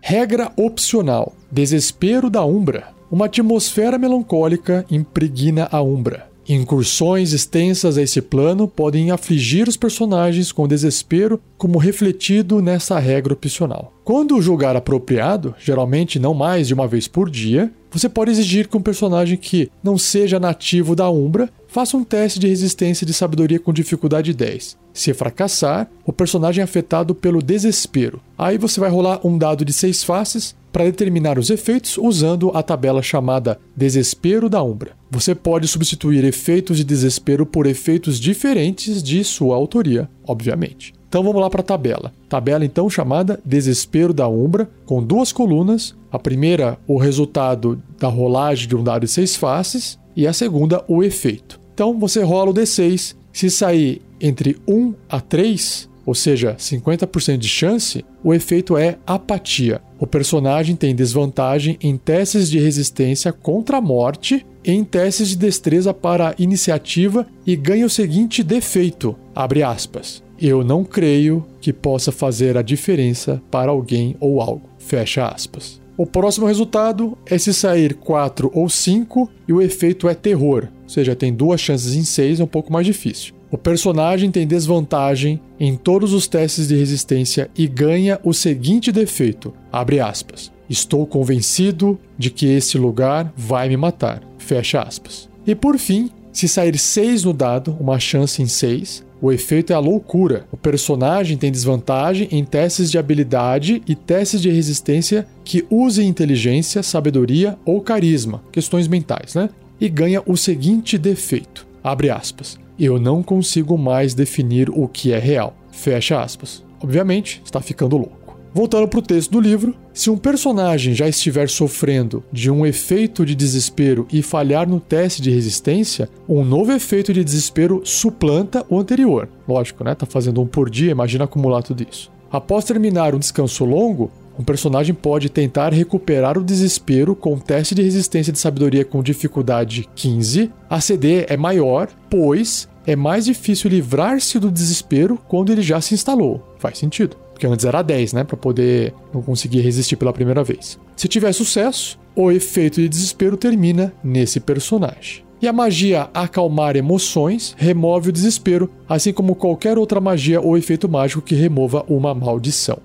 Regra 0.00 0.52
opcional: 0.56 1.34
Desespero 1.50 2.28
da 2.28 2.44
Umbra. 2.44 2.88
Uma 3.10 3.26
atmosfera 3.26 3.98
melancólica 3.98 4.84
impregna 4.88 5.68
a 5.70 5.82
Umbra. 5.82 6.29
Incursões 6.52 7.32
extensas 7.32 7.96
a 7.96 8.02
esse 8.02 8.20
plano 8.20 8.66
podem 8.66 9.12
afligir 9.12 9.68
os 9.68 9.76
personagens 9.76 10.50
com 10.50 10.66
desespero, 10.66 11.40
como 11.56 11.78
refletido 11.78 12.60
nessa 12.60 12.98
regra 12.98 13.32
opcional. 13.32 13.92
Quando 14.02 14.42
julgar 14.42 14.74
apropriado, 14.74 15.54
geralmente 15.60 16.18
não 16.18 16.34
mais 16.34 16.66
de 16.66 16.74
uma 16.74 16.88
vez 16.88 17.06
por 17.06 17.30
dia, 17.30 17.70
você 17.88 18.08
pode 18.08 18.32
exigir 18.32 18.66
que 18.66 18.76
um 18.76 18.82
personagem 18.82 19.36
que 19.36 19.70
não 19.80 19.96
seja 19.96 20.40
nativo 20.40 20.96
da 20.96 21.08
Umbra 21.08 21.48
faça 21.68 21.96
um 21.96 22.02
teste 22.02 22.40
de 22.40 22.48
resistência 22.48 23.06
de 23.06 23.14
sabedoria 23.14 23.60
com 23.60 23.72
dificuldade 23.72 24.34
10. 24.34 24.76
Se 24.92 25.14
fracassar, 25.14 25.88
o 26.04 26.12
personagem 26.12 26.62
é 26.62 26.64
afetado 26.64 27.14
pelo 27.14 27.40
desespero. 27.40 28.20
Aí 28.36 28.58
você 28.58 28.80
vai 28.80 28.90
rolar 28.90 29.24
um 29.24 29.38
dado 29.38 29.64
de 29.64 29.72
seis 29.72 30.02
faces 30.02 30.56
para 30.72 30.84
determinar 30.84 31.38
os 31.38 31.50
efeitos 31.50 31.98
usando 31.98 32.50
a 32.54 32.62
tabela 32.62 33.02
chamada 33.02 33.58
Desespero 33.76 34.48
da 34.48 34.62
Umbra. 34.62 34.92
Você 35.10 35.34
pode 35.34 35.66
substituir 35.66 36.24
efeitos 36.24 36.76
de 36.76 36.84
desespero 36.84 37.44
por 37.44 37.66
efeitos 37.66 38.18
diferentes 38.20 39.02
de 39.02 39.24
sua 39.24 39.56
autoria, 39.56 40.08
obviamente. 40.26 40.92
Então 41.08 41.24
vamos 41.24 41.40
lá 41.40 41.50
para 41.50 41.60
a 41.60 41.64
tabela. 41.64 42.12
Tabela 42.28 42.64
então 42.64 42.88
chamada 42.88 43.40
Desespero 43.44 44.14
da 44.14 44.28
Umbra, 44.28 44.70
com 44.86 45.02
duas 45.02 45.32
colunas. 45.32 45.96
A 46.12 46.20
primeira, 46.20 46.78
o 46.86 46.96
resultado 46.96 47.82
da 47.98 48.06
rolagem 48.06 48.68
de 48.68 48.76
um 48.76 48.84
dado 48.84 49.04
de 49.04 49.08
seis 49.10 49.34
faces, 49.34 49.98
e 50.14 50.26
a 50.26 50.32
segunda, 50.32 50.84
o 50.86 51.02
efeito. 51.02 51.60
Então 51.74 51.98
você 51.98 52.22
rola 52.22 52.50
o 52.50 52.54
D6. 52.54 53.16
Se 53.32 53.50
sair 53.50 54.02
entre 54.20 54.56
1 54.68 54.94
a 55.08 55.20
3, 55.20 55.88
ou 56.04 56.14
seja, 56.14 56.56
50% 56.58 57.36
de 57.36 57.48
chance, 57.48 58.04
o 58.22 58.34
efeito 58.34 58.76
é 58.76 58.98
apatia. 59.06 59.80
O 59.98 60.06
personagem 60.06 60.76
tem 60.76 60.94
desvantagem 60.94 61.78
em 61.80 61.96
testes 61.96 62.50
de 62.50 62.58
resistência 62.58 63.32
contra 63.32 63.78
a 63.78 63.80
morte 63.80 64.46
em 64.64 64.84
testes 64.84 65.28
de 65.28 65.36
destreza 65.36 65.92
para 65.94 66.34
iniciativa 66.38 67.26
e 67.46 67.56
ganha 67.56 67.86
o 67.86 67.90
seguinte 67.90 68.42
defeito, 68.42 69.16
abre 69.34 69.62
aspas, 69.62 70.22
eu 70.40 70.64
não 70.64 70.84
creio 70.84 71.44
que 71.60 71.72
possa 71.72 72.10
fazer 72.10 72.56
a 72.56 72.62
diferença 72.62 73.42
para 73.50 73.70
alguém 73.70 74.16
ou 74.20 74.40
algo, 74.40 74.68
fecha 74.78 75.26
aspas. 75.26 75.80
O 75.96 76.06
próximo 76.06 76.46
resultado 76.46 77.16
é 77.26 77.36
se 77.36 77.52
sair 77.52 77.92
4 77.94 78.50
ou 78.54 78.70
5 78.70 79.30
e 79.46 79.52
o 79.52 79.60
efeito 79.60 80.08
é 80.08 80.14
terror, 80.14 80.68
ou 80.82 80.88
seja, 80.88 81.14
tem 81.14 81.32
duas 81.32 81.60
chances 81.60 81.94
em 81.94 82.04
6, 82.04 82.40
é 82.40 82.44
um 82.44 82.46
pouco 82.46 82.72
mais 82.72 82.86
difícil. 82.86 83.34
O 83.50 83.58
personagem 83.58 84.30
tem 84.30 84.46
desvantagem 84.46 85.40
em 85.58 85.74
todos 85.76 86.12
os 86.12 86.28
testes 86.28 86.68
de 86.68 86.76
resistência 86.76 87.50
e 87.56 87.66
ganha 87.66 88.20
o 88.22 88.32
seguinte 88.32 88.92
defeito: 88.92 89.52
abre 89.72 89.98
aspas. 89.98 90.52
Estou 90.68 91.04
convencido 91.04 91.98
de 92.16 92.30
que 92.30 92.46
esse 92.46 92.78
lugar 92.78 93.32
vai 93.36 93.68
me 93.68 93.76
matar. 93.76 94.22
Fecha 94.38 94.80
aspas. 94.80 95.28
E 95.44 95.52
por 95.52 95.76
fim, 95.78 96.10
se 96.32 96.46
sair 96.46 96.78
6 96.78 97.24
no 97.24 97.32
dado, 97.32 97.76
uma 97.80 97.98
chance 97.98 98.40
em 98.40 98.46
6, 98.46 99.04
o 99.20 99.32
efeito 99.32 99.72
é 99.72 99.76
a 99.76 99.80
loucura. 99.80 100.46
O 100.52 100.56
personagem 100.56 101.36
tem 101.36 101.50
desvantagem 101.50 102.28
em 102.30 102.44
testes 102.44 102.88
de 102.88 102.98
habilidade 102.98 103.82
e 103.86 103.96
testes 103.96 104.40
de 104.40 104.48
resistência 104.48 105.26
que 105.44 105.66
usem 105.68 106.08
inteligência, 106.08 106.84
sabedoria 106.84 107.58
ou 107.64 107.80
carisma, 107.80 108.42
questões 108.52 108.86
mentais, 108.86 109.34
né? 109.34 109.50
E 109.80 109.88
ganha 109.88 110.22
o 110.24 110.36
seguinte 110.36 110.96
defeito: 110.96 111.66
abre 111.82 112.10
aspas 112.10 112.58
eu 112.80 112.98
não 112.98 113.22
consigo 113.22 113.76
mais 113.76 114.14
definir 114.14 114.70
o 114.70 114.88
que 114.88 115.12
é 115.12 115.18
real. 115.18 115.54
Fecha 115.70 116.20
aspas. 116.20 116.64
Obviamente, 116.82 117.42
está 117.44 117.60
ficando 117.60 117.98
louco. 117.98 118.38
Voltando 118.52 118.88
para 118.88 118.98
o 118.98 119.02
texto 119.02 119.30
do 119.30 119.40
livro, 119.40 119.76
se 119.92 120.10
um 120.10 120.16
personagem 120.16 120.92
já 120.94 121.06
estiver 121.06 121.48
sofrendo 121.48 122.24
de 122.32 122.50
um 122.50 122.66
efeito 122.66 123.24
de 123.24 123.34
desespero 123.34 124.08
e 124.10 124.22
falhar 124.22 124.68
no 124.68 124.80
teste 124.80 125.22
de 125.22 125.30
resistência, 125.30 126.08
um 126.28 126.42
novo 126.42 126.72
efeito 126.72 127.12
de 127.12 127.22
desespero 127.22 127.82
suplanta 127.84 128.64
o 128.68 128.78
anterior. 128.78 129.28
Lógico, 129.46 129.84
né? 129.84 129.94
Tá 129.94 130.06
fazendo 130.06 130.40
um 130.40 130.46
por 130.46 130.68
dia, 130.68 130.90
imagina 130.90 131.24
acumular 131.24 131.62
tudo 131.62 131.86
isso. 131.88 132.10
Após 132.32 132.64
terminar 132.64 133.14
um 133.14 133.18
descanso 133.18 133.64
longo, 133.64 134.10
um 134.38 134.44
personagem 134.44 134.94
pode 134.94 135.28
tentar 135.28 135.72
recuperar 135.72 136.38
o 136.38 136.44
desespero 136.44 137.14
com 137.14 137.38
teste 137.38 137.74
de 137.74 137.82
resistência 137.82 138.32
de 138.32 138.38
sabedoria 138.38 138.84
com 138.84 139.02
dificuldade 139.02 139.88
15. 139.94 140.50
A 140.68 140.80
CD 140.80 141.26
é 141.28 141.36
maior, 141.36 141.88
pois 142.08 142.68
é 142.86 142.96
mais 142.96 143.26
difícil 143.26 143.70
livrar-se 143.70 144.38
do 144.38 144.50
desespero 144.50 145.18
quando 145.28 145.52
ele 145.52 145.62
já 145.62 145.80
se 145.80 145.94
instalou. 145.94 146.42
Faz 146.58 146.78
sentido. 146.78 147.16
Porque 147.32 147.46
antes 147.46 147.64
era 147.64 147.82
10, 147.82 148.12
né? 148.12 148.24
Para 148.24 148.36
poder 148.36 148.94
não 149.12 149.22
conseguir 149.22 149.60
resistir 149.60 149.96
pela 149.96 150.12
primeira 150.12 150.44
vez. 150.44 150.78
Se 150.96 151.08
tiver 151.08 151.32
sucesso, 151.32 151.98
o 152.14 152.30
efeito 152.30 152.80
de 152.80 152.88
desespero 152.88 153.36
termina 153.36 153.92
nesse 154.04 154.40
personagem. 154.40 155.24
E 155.40 155.48
a 155.48 155.52
magia 155.52 156.10
acalmar 156.12 156.76
emoções 156.76 157.54
remove 157.56 158.10
o 158.10 158.12
desespero, 158.12 158.70
assim 158.86 159.10
como 159.10 159.34
qualquer 159.34 159.78
outra 159.78 159.98
magia 159.98 160.38
ou 160.38 160.56
efeito 160.56 160.86
mágico 160.86 161.22
que 161.22 161.34
remova 161.34 161.82
uma 161.88 162.14
maldição. 162.14 162.78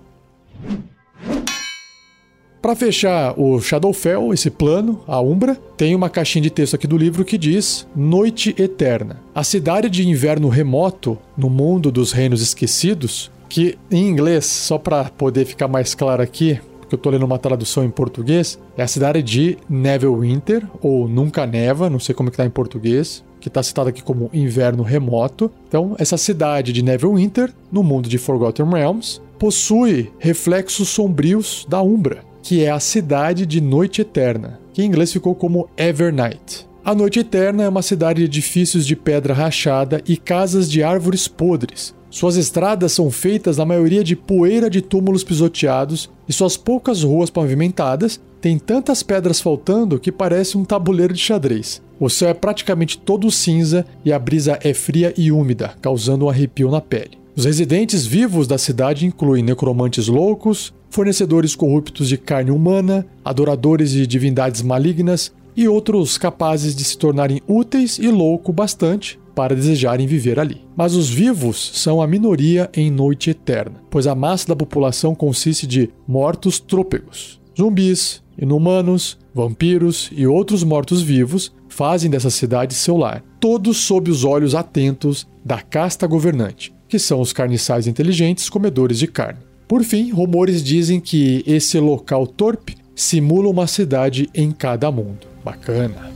Para 2.65 2.75
fechar 2.75 3.39
o 3.39 3.61
Shadowfell, 3.61 4.33
esse 4.33 4.49
plano, 4.49 5.03
a 5.07 5.21
Umbra, 5.21 5.55
tem 5.77 5.93
uma 5.93 6.09
caixinha 6.09 6.41
de 6.41 6.49
texto 6.49 6.73
aqui 6.73 6.87
do 6.87 6.97
livro 6.97 7.23
que 7.23 7.37
diz 7.37 7.87
Noite 7.95 8.55
Eterna. 8.57 9.21
A 9.35 9.43
cidade 9.43 9.87
de 9.87 10.07
inverno 10.07 10.49
remoto, 10.49 11.15
no 11.37 11.47
mundo 11.47 11.91
dos 11.91 12.11
reinos 12.11 12.41
esquecidos, 12.41 13.31
que 13.47 13.77
em 13.91 14.07
inglês, 14.07 14.47
só 14.47 14.79
para 14.79 15.05
poder 15.05 15.45
ficar 15.45 15.67
mais 15.67 15.93
claro 15.93 16.23
aqui, 16.23 16.59
porque 16.79 16.95
eu 16.95 16.97
estou 16.97 17.11
lendo 17.11 17.25
uma 17.25 17.37
tradução 17.37 17.83
em 17.83 17.89
português, 17.91 18.59
é 18.75 18.81
a 18.81 18.87
cidade 18.87 19.21
de 19.21 19.59
Neverwinter, 19.69 20.65
ou 20.81 21.07
Nunca 21.07 21.45
Neva, 21.45 21.87
não 21.87 21.99
sei 21.99 22.15
como 22.15 22.29
é 22.29 22.31
que 22.31 22.37
tá 22.37 22.45
em 22.45 22.49
português, 22.49 23.23
que 23.39 23.47
está 23.47 23.61
citada 23.61 23.89
aqui 23.89 24.01
como 24.01 24.27
Inverno 24.33 24.81
Remoto. 24.81 25.51
Então, 25.67 25.95
essa 25.99 26.17
cidade 26.17 26.73
de 26.73 26.81
Neverwinter, 26.81 27.53
no 27.71 27.83
mundo 27.83 28.09
de 28.09 28.17
Forgotten 28.17 28.65
Realms, 28.65 29.21
possui 29.39 30.11
reflexos 30.19 30.89
sombrios 30.89 31.65
da 31.69 31.81
Umbra, 31.81 32.23
que 32.41 32.63
é 32.63 32.69
a 32.69 32.79
cidade 32.79 33.45
de 33.45 33.59
Noite 33.59 34.01
Eterna, 34.01 34.59
que 34.73 34.81
em 34.81 34.85
inglês 34.85 35.11
ficou 35.11 35.33
como 35.33 35.69
Evernight. 35.77 36.67
A 36.83 36.93
Noite 36.93 37.19
Eterna 37.19 37.63
é 37.63 37.69
uma 37.69 37.81
cidade 37.81 38.19
de 38.19 38.25
edifícios 38.25 38.85
de 38.85 38.95
pedra 38.95 39.33
rachada 39.33 40.01
e 40.07 40.15
casas 40.15 40.69
de 40.69 40.83
árvores 40.83 41.27
podres. 41.27 41.95
Suas 42.11 42.37
estradas 42.37 42.93
são 42.93 43.09
feitas 43.09 43.57
na 43.57 43.65
maioria 43.65 44.03
de 44.03 44.15
poeira 44.15 44.69
de 44.69 44.81
túmulos 44.81 45.23
pisoteados 45.23 46.09
e 46.29 46.31
suas 46.31 46.55
poucas 46.55 47.03
ruas 47.03 47.29
pavimentadas 47.29 48.21
têm 48.39 48.59
tantas 48.59 49.01
pedras 49.01 49.41
faltando 49.41 49.99
que 49.99 50.11
parece 50.11 50.57
um 50.57 50.63
tabuleiro 50.63 51.13
de 51.13 51.19
xadrez. 51.19 51.81
O 51.99 52.09
céu 52.09 52.29
é 52.29 52.33
praticamente 52.33 52.97
todo 52.97 53.31
cinza 53.31 53.85
e 54.05 54.13
a 54.13 54.19
brisa 54.19 54.59
é 54.61 54.73
fria 54.73 55.13
e 55.17 55.31
úmida, 55.31 55.73
causando 55.81 56.25
um 56.25 56.29
arrepio 56.29 56.69
na 56.69 56.79
pele. 56.79 57.24
Os 57.35 57.43
residentes 57.43 58.05
vivos 58.05 58.47
da 58.47 58.57
cidade 58.57 59.05
incluem 59.05 59.43
necromantes 59.43 60.07
loucos, 60.07 60.73
fornecedores 60.89 61.53
corruptos 61.53 62.07
de 62.07 62.17
carne 62.17 62.49
humana, 62.49 63.05
adoradores 63.25 63.91
de 63.91 64.07
divindades 64.07 64.61
malignas 64.61 65.33
e 65.53 65.67
outros 65.67 66.17
capazes 66.17 66.73
de 66.73 66.85
se 66.85 66.97
tornarem 66.97 67.41
úteis 67.45 67.97
e 67.97 68.07
louco 68.07 68.53
bastante 68.53 69.19
para 69.35 69.53
desejarem 69.53 70.07
viver 70.07 70.39
ali. 70.39 70.61
Mas 70.77 70.95
os 70.95 71.09
vivos 71.09 71.71
são 71.73 72.01
a 72.01 72.07
minoria 72.07 72.69
em 72.73 72.89
noite 72.89 73.31
eterna, 73.31 73.81
pois 73.89 74.07
a 74.07 74.15
massa 74.15 74.47
da 74.47 74.55
população 74.55 75.13
consiste 75.13 75.67
de 75.67 75.89
mortos 76.07 76.57
trôpegos. 76.57 77.41
Zumbis, 77.57 78.23
inumanos, 78.37 79.17
vampiros 79.33 80.09
e 80.15 80.25
outros 80.25 80.63
mortos-vivos 80.63 81.53
fazem 81.67 82.09
dessa 82.09 82.29
cidade 82.29 82.73
seu 82.73 82.95
lar, 82.95 83.21
todos 83.41 83.77
sob 83.77 84.09
os 84.09 84.23
olhos 84.23 84.55
atentos 84.55 85.27
da 85.43 85.61
casta 85.61 86.07
governante, 86.07 86.73
que 86.87 86.99
são 86.99 87.21
os 87.21 87.33
carniçais 87.33 87.87
inteligentes 87.87 88.49
comedores 88.49 88.99
de 88.99 89.07
carne. 89.07 89.39
Por 89.67 89.83
fim, 89.83 90.11
rumores 90.11 90.63
dizem 90.63 90.99
que 90.99 91.43
esse 91.47 91.79
local 91.79 92.27
torpe 92.27 92.75
simula 92.95 93.49
uma 93.49 93.67
cidade 93.67 94.29
em 94.33 94.51
cada 94.51 94.91
mundo. 94.91 95.27
Bacana. 95.43 96.11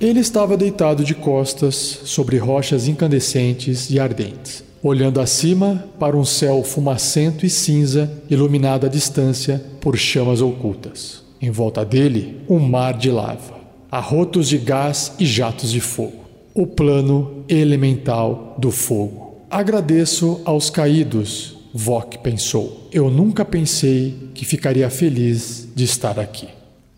Ele 0.00 0.20
estava 0.20 0.56
deitado 0.56 1.04
de 1.04 1.14
costas 1.14 1.74
sobre 1.74 2.38
rochas 2.38 2.88
incandescentes 2.88 3.90
e 3.90 4.00
ardentes, 4.00 4.64
olhando 4.82 5.20
acima 5.20 5.84
para 5.98 6.16
um 6.16 6.24
céu 6.24 6.64
fumacento 6.64 7.44
e 7.44 7.50
cinza, 7.50 8.10
iluminado 8.30 8.86
à 8.86 8.88
distância 8.88 9.62
por 9.78 9.98
chamas 9.98 10.40
ocultas. 10.40 11.22
Em 11.38 11.50
volta 11.50 11.84
dele, 11.84 12.40
um 12.48 12.58
mar 12.58 12.96
de 12.96 13.10
lava, 13.10 13.59
arrotos 13.90 14.48
de 14.48 14.58
gás 14.58 15.14
e 15.18 15.26
jatos 15.26 15.70
de 15.70 15.80
fogo 15.80 16.20
o 16.54 16.66
plano 16.66 17.44
elemental 17.48 18.56
do 18.58 18.70
fogo. 18.70 19.36
Agradeço 19.50 20.40
aos 20.44 20.70
caídos, 20.70 21.56
Vok 21.72 22.18
pensou. 22.18 22.88
Eu 22.92 23.10
nunca 23.10 23.44
pensei 23.44 24.30
que 24.34 24.44
ficaria 24.44 24.90
feliz 24.90 25.68
de 25.74 25.84
estar 25.84 26.18
aqui. 26.18 26.48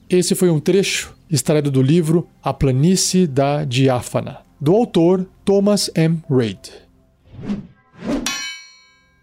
Esse 0.09 0.35
foi 0.35 0.51
um 0.51 0.61
trecho 0.61 1.15
extraído 1.31 1.71
do 1.71 1.83
livro 1.83 2.27
A 2.43 2.53
Planície 2.53 3.27
da 3.27 3.65
Diáfana, 3.65 4.39
do 4.61 4.75
autor 4.75 5.27
Thomas 5.45 5.91
M. 5.95 6.23
Reid. 6.31 6.71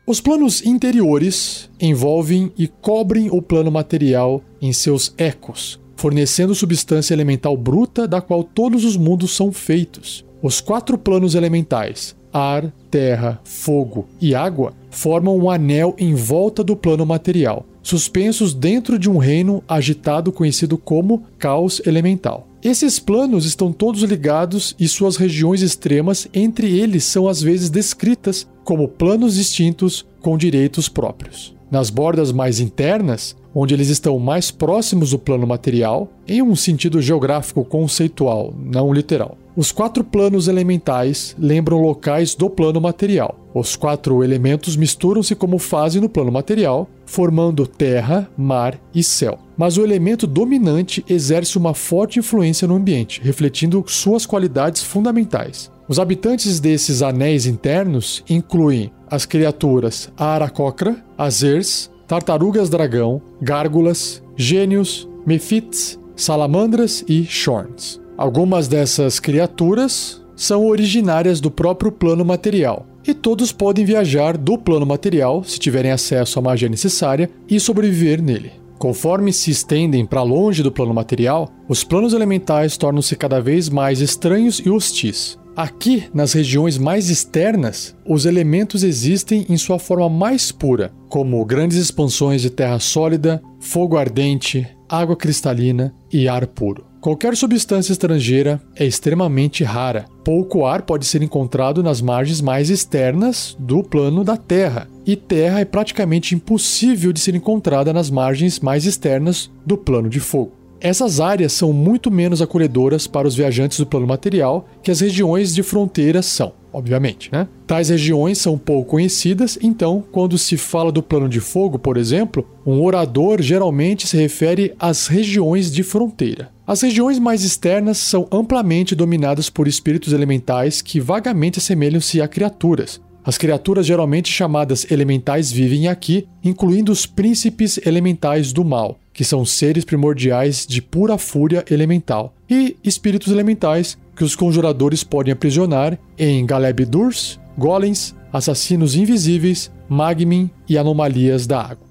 Os 0.06 0.20
planos 0.20 0.65
interiores 0.65 1.70
envolvem 1.80 2.52
e 2.58 2.67
cobrem 2.67 3.30
o 3.30 3.41
plano 3.41 3.70
material 3.70 4.41
em 4.60 4.74
seus 4.74 5.13
ecos, 5.17 5.80
fornecendo 6.00 6.56
substância 6.56 7.14
elemental 7.14 7.58
bruta 7.58 8.08
da 8.08 8.22
qual 8.22 8.42
todos 8.42 8.86
os 8.86 8.96
mundos 8.96 9.36
são 9.36 9.52
feitos. 9.52 10.26
Os 10.42 10.62
quatro 10.62 10.98
planos 10.98 11.36
elementais, 11.36 12.16
ar, 12.32 12.74
terra, 12.90 13.42
fogo 13.44 14.08
e 14.22 14.34
água, 14.34 14.74
formam 14.90 15.38
um 15.38 15.52
anel 15.52 15.94
em 15.98 16.16
volta 16.16 16.64
do 16.64 16.74
plano 16.74 17.06
material, 17.06 17.66
suspensos 17.84 18.54
dentro 18.54 18.98
de 18.98 19.10
um 19.10 19.18
reino 19.18 19.62
agitado 19.68 20.32
conhecido 20.32 20.78
como 20.78 21.24
caos 21.38 21.82
elemental. 21.86 22.48
Esses 22.64 22.98
planos 22.98 23.46
estão 23.46 23.74
todos 23.74 24.02
ligados 24.04 24.78
e 24.80 24.88
suas 24.88 25.18
regiões 25.18 25.62
extremas 25.62 26.30
entre 26.34 26.80
eles 26.80 27.04
são 27.04 27.28
às 27.28 27.42
vezes 27.42 27.70
descritas 27.70 28.48
como 28.64 28.88
planos 28.88 29.36
distintos 29.36 30.06
com 30.22 30.38
direitos 30.38 30.88
próprios. 30.88 31.54
Nas 31.70 31.90
bordas 31.90 32.32
mais 32.32 32.60
internas, 32.60 33.36
onde 33.60 33.74
eles 33.74 33.89
estão 33.89 34.17
mais 34.17 34.52
próximos 34.52 35.12
do 35.12 35.19
plano 35.19 35.45
material, 35.45 36.10
em 36.26 36.41
um 36.41 36.56
sentido 36.56 37.02
geográfico 37.02 37.65
conceitual, 37.65 38.54
não 38.58 38.93
literal. 38.93 39.38
Os 39.54 39.69
quatro 39.74 40.02
planos 40.02 40.48
elementais 40.48 41.36
lembram 41.38 41.82
locais 41.82 42.34
do 42.34 42.50
plano 42.50 42.80
material. 42.80 43.38
Os 43.54 43.76
quatro 43.76 44.24
elementos 44.24 44.78
misturam-se 44.78 45.36
como 45.36 45.60
fase 45.60 46.00
no 46.00 46.08
plano 46.08 46.32
material, 46.32 46.89
formando 47.06 47.67
terra, 47.67 48.30
mar 48.38 48.80
e 48.95 49.04
céu. 49.04 49.38
Mas 49.58 49.76
o 49.76 49.84
elemento 49.84 50.26
dominante 50.26 51.04
exerce 51.10 51.58
uma 51.58 51.74
forte 51.74 52.19
influência 52.19 52.65
no 52.65 52.76
ambiente, 52.76 53.19
refletindo 53.22 53.84
suas 53.86 54.26
qualidades 54.26 54.82
fundamentais. 54.82 55.69
Os 55.89 56.00
habitantes 56.00 56.62
desses 56.62 57.02
anéis 57.02 57.45
internos 57.45 58.24
incluem 58.30 58.89
as 59.12 59.26
criaturas 59.26 60.10
Aracocra, 60.15 61.04
Azers, 61.17 61.91
tartarugas 62.10 62.69
dragão, 62.69 63.22
gárgulas, 63.39 64.24
gênios, 64.36 65.08
mephits, 65.28 66.00
salamandras 66.15 67.06
e 67.08 67.24
shorns. 67.24 68.02
Algumas 68.17 68.67
dessas 68.67 69.19
criaturas 69.19 70.19
são 70.36 70.65
originárias 70.65 71.39
do 71.39 71.52
próprio 71.52 71.91
plano 71.91 72.26
material, 72.26 72.88
e 73.08 73.13
todos 73.13 73.52
podem 73.52 73.86
viajar 73.86 74.36
do 74.36 74.58
plano 74.58 74.88
material, 74.88 75.43
se 75.43 75.60
tiverem 75.60 75.91
acesso 75.91 76.39
à 76.39 76.41
magia 76.41 76.67
necessária, 76.67 77.30
e 77.48 77.60
sobreviver 77.60 78.24
nele. 78.24 78.54
Conforme 78.80 79.32
se 79.32 79.52
estendem 79.52 80.04
para 80.04 80.24
longe 80.24 80.63
do 80.63 80.72
plano 80.72 80.93
material, 80.95 81.48
os 81.67 81.84
planos 81.84 82.13
elementais 82.13 82.76
tornam-se 82.76 83.15
cada 83.15 83.39
vez 83.39 83.69
mais 83.69 84.02
estranhos 84.02 84.60
e 84.65 84.69
hostis. 84.69 85.38
Aqui, 85.60 86.06
nas 86.13 86.32
regiões 86.32 86.78
mais 86.78 87.10
externas, 87.10 87.93
os 88.08 88.26
elementos 88.26 88.82
existem 88.82 89.45
em 89.50 89.58
sua 89.58 89.78
forma 89.78 90.08
mais 90.08 90.54
pura, 90.54 90.93
como 91.10 91.43
grandes 91.43 91.78
expansões 91.78 92.41
de 92.41 92.50
terra 92.50 92.80
sólida, 92.80 93.41
fogo 93.60 93.98
ardente, 93.98 94.65
água 94.88 95.17
cristalina 95.17 95.93
e 96.10 96.30
ar 96.30 96.48
puro. 96.48 96.86
Qualquer 97.02 97.36
substância 97.36 97.91
estrangeira 97.91 98.62
é 98.74 98.86
extremamente 98.86 99.62
rara. 99.65 100.06
Pouco 100.24 100.65
ar 100.65 100.84
pode 100.84 101.06
ser 101.06 101.22
encontrado 101.22 101.84
nas 101.84 102.00
margens 102.00 102.39
mais 102.39 102.69
externas 102.69 103.58
do 103.60 103.84
plano 103.84 104.24
da 104.24 104.38
Terra, 104.38 104.88
e 105.06 105.17
terra 105.17 105.60
é 105.60 105.65
praticamente 105.65 106.34
impossível 106.34 107.12
de 107.12 107.19
ser 107.19 107.36
encontrada 107.36 107.91
nas 107.91 108.10
margens 108.10 108.62
mais 108.62 108.86
externas 108.86 109.52
do 109.65 109.78
plano 109.78 110.08
de 110.08 110.22
fogo. 110.22 110.59
Essas 110.82 111.20
áreas 111.20 111.52
são 111.52 111.74
muito 111.74 112.10
menos 112.10 112.42
acolhedoras 112.42 113.06
para 113.06 113.28
os 113.28 113.36
viajantes 113.36 113.78
do 113.78 113.86
plano 113.86 114.08
material 114.08 114.68
que 114.82 114.89
as 114.89 115.02
regiões 115.02 115.54
de 115.54 115.62
fronteira 115.62 116.22
são, 116.22 116.54
obviamente. 116.72 117.30
Né? 117.32 117.48
Tais 117.68 117.89
regiões 117.89 118.38
são 118.38 118.58
pouco 118.58 118.92
conhecidas, 118.92 119.58
então, 119.62 120.04
quando 120.12 120.38
se 120.38 120.56
fala 120.56 120.92
do 120.92 121.04
plano 121.04 121.28
de 121.28 121.42
fogo, 121.42 121.78
por 121.78 121.98
exemplo, 121.98 122.48
um 122.65 122.82
orador 122.82 123.42
geralmente 123.42 124.08
se 124.08 124.15
refere 124.15 124.74
às 124.80 125.08
regiões 125.08 125.72
de 125.72 125.84
fronteira. 125.84 126.50
As 126.65 126.82
regiões 126.82 127.20
mais 127.20 127.44
externas 127.44 127.98
são 127.98 128.28
amplamente 128.32 128.96
dominadas 128.96 129.50
por 129.50 129.68
espíritos 129.68 130.13
elementais 130.13 130.82
que 130.82 131.00
vagamente 131.00 131.60
assemelham-se 131.60 132.22
a 132.22 132.28
criaturas, 132.28 133.02
as 133.30 133.38
criaturas 133.38 133.86
geralmente 133.86 134.28
chamadas 134.28 134.89
elementais 134.89 135.52
vivem 135.52 135.88
aqui, 135.88 136.28
incluindo 136.44 136.92
os 136.92 137.06
príncipes 137.06 137.80
elementais 137.86 138.52
do 138.52 138.65
mal, 138.65 138.98
que 139.13 139.24
são 139.24 139.46
seres 139.46 139.86
primordiais 139.86 140.65
de 140.65 140.82
pura 140.82 141.15
fúria 141.15 141.63
elemental, 141.70 142.34
e 142.50 142.76
espíritos 142.84 143.32
elementais 143.32 144.00
que 144.15 144.24
os 144.24 144.36
conjuradores 144.36 145.04
podem 145.04 145.32
aprisionar 145.32 145.96
em 146.18 146.44
Galeb 146.44 146.84
Durs, 146.86 147.39
golems, 147.56 148.15
assassinos 148.34 148.96
invisíveis, 148.96 149.72
magmin 149.88 150.50
e 150.68 150.76
anomalias 150.76 151.46
da 151.46 151.62
água. 151.62 151.88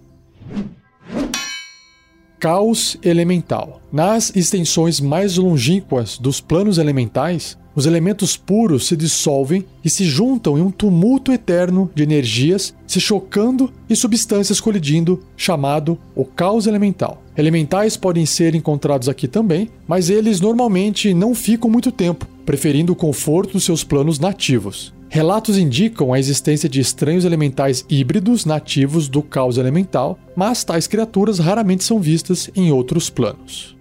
Caos 2.40 2.96
elemental. 3.00 3.80
Nas 3.92 4.34
extensões 4.34 4.98
mais 4.98 5.36
longínquas 5.36 6.18
dos 6.18 6.40
planos 6.40 6.78
elementais, 6.78 7.56
os 7.78 7.86
elementos 7.86 8.36
puros 8.36 8.88
se 8.88 8.96
dissolvem 8.96 9.64
e 9.84 9.88
se 9.88 10.04
juntam 10.04 10.58
em 10.58 10.60
um 10.60 10.68
tumulto 10.68 11.30
eterno 11.30 11.88
de 11.94 12.02
energias 12.02 12.74
se 12.84 13.00
chocando 13.00 13.72
e 13.88 13.94
substâncias 13.94 14.60
colidindo, 14.60 15.22
chamado 15.36 15.96
o 16.12 16.24
caos 16.24 16.66
elemental. 16.66 17.22
Elementais 17.36 17.96
podem 17.96 18.26
ser 18.26 18.56
encontrados 18.56 19.08
aqui 19.08 19.28
também, 19.28 19.70
mas 19.86 20.10
eles 20.10 20.40
normalmente 20.40 21.14
não 21.14 21.36
ficam 21.36 21.70
muito 21.70 21.92
tempo, 21.92 22.26
preferindo 22.44 22.94
o 22.94 22.96
conforto 22.96 23.52
dos 23.52 23.62
seus 23.62 23.84
planos 23.84 24.18
nativos. 24.18 24.92
Relatos 25.08 25.56
indicam 25.56 26.12
a 26.12 26.18
existência 26.18 26.68
de 26.68 26.80
estranhos 26.80 27.24
elementais 27.24 27.84
híbridos 27.88 28.44
nativos 28.44 29.06
do 29.06 29.22
caos 29.22 29.56
elemental, 29.56 30.18
mas 30.34 30.64
tais 30.64 30.88
criaturas 30.88 31.38
raramente 31.38 31.84
são 31.84 32.00
vistas 32.00 32.50
em 32.56 32.72
outros 32.72 33.08
planos. 33.08 33.76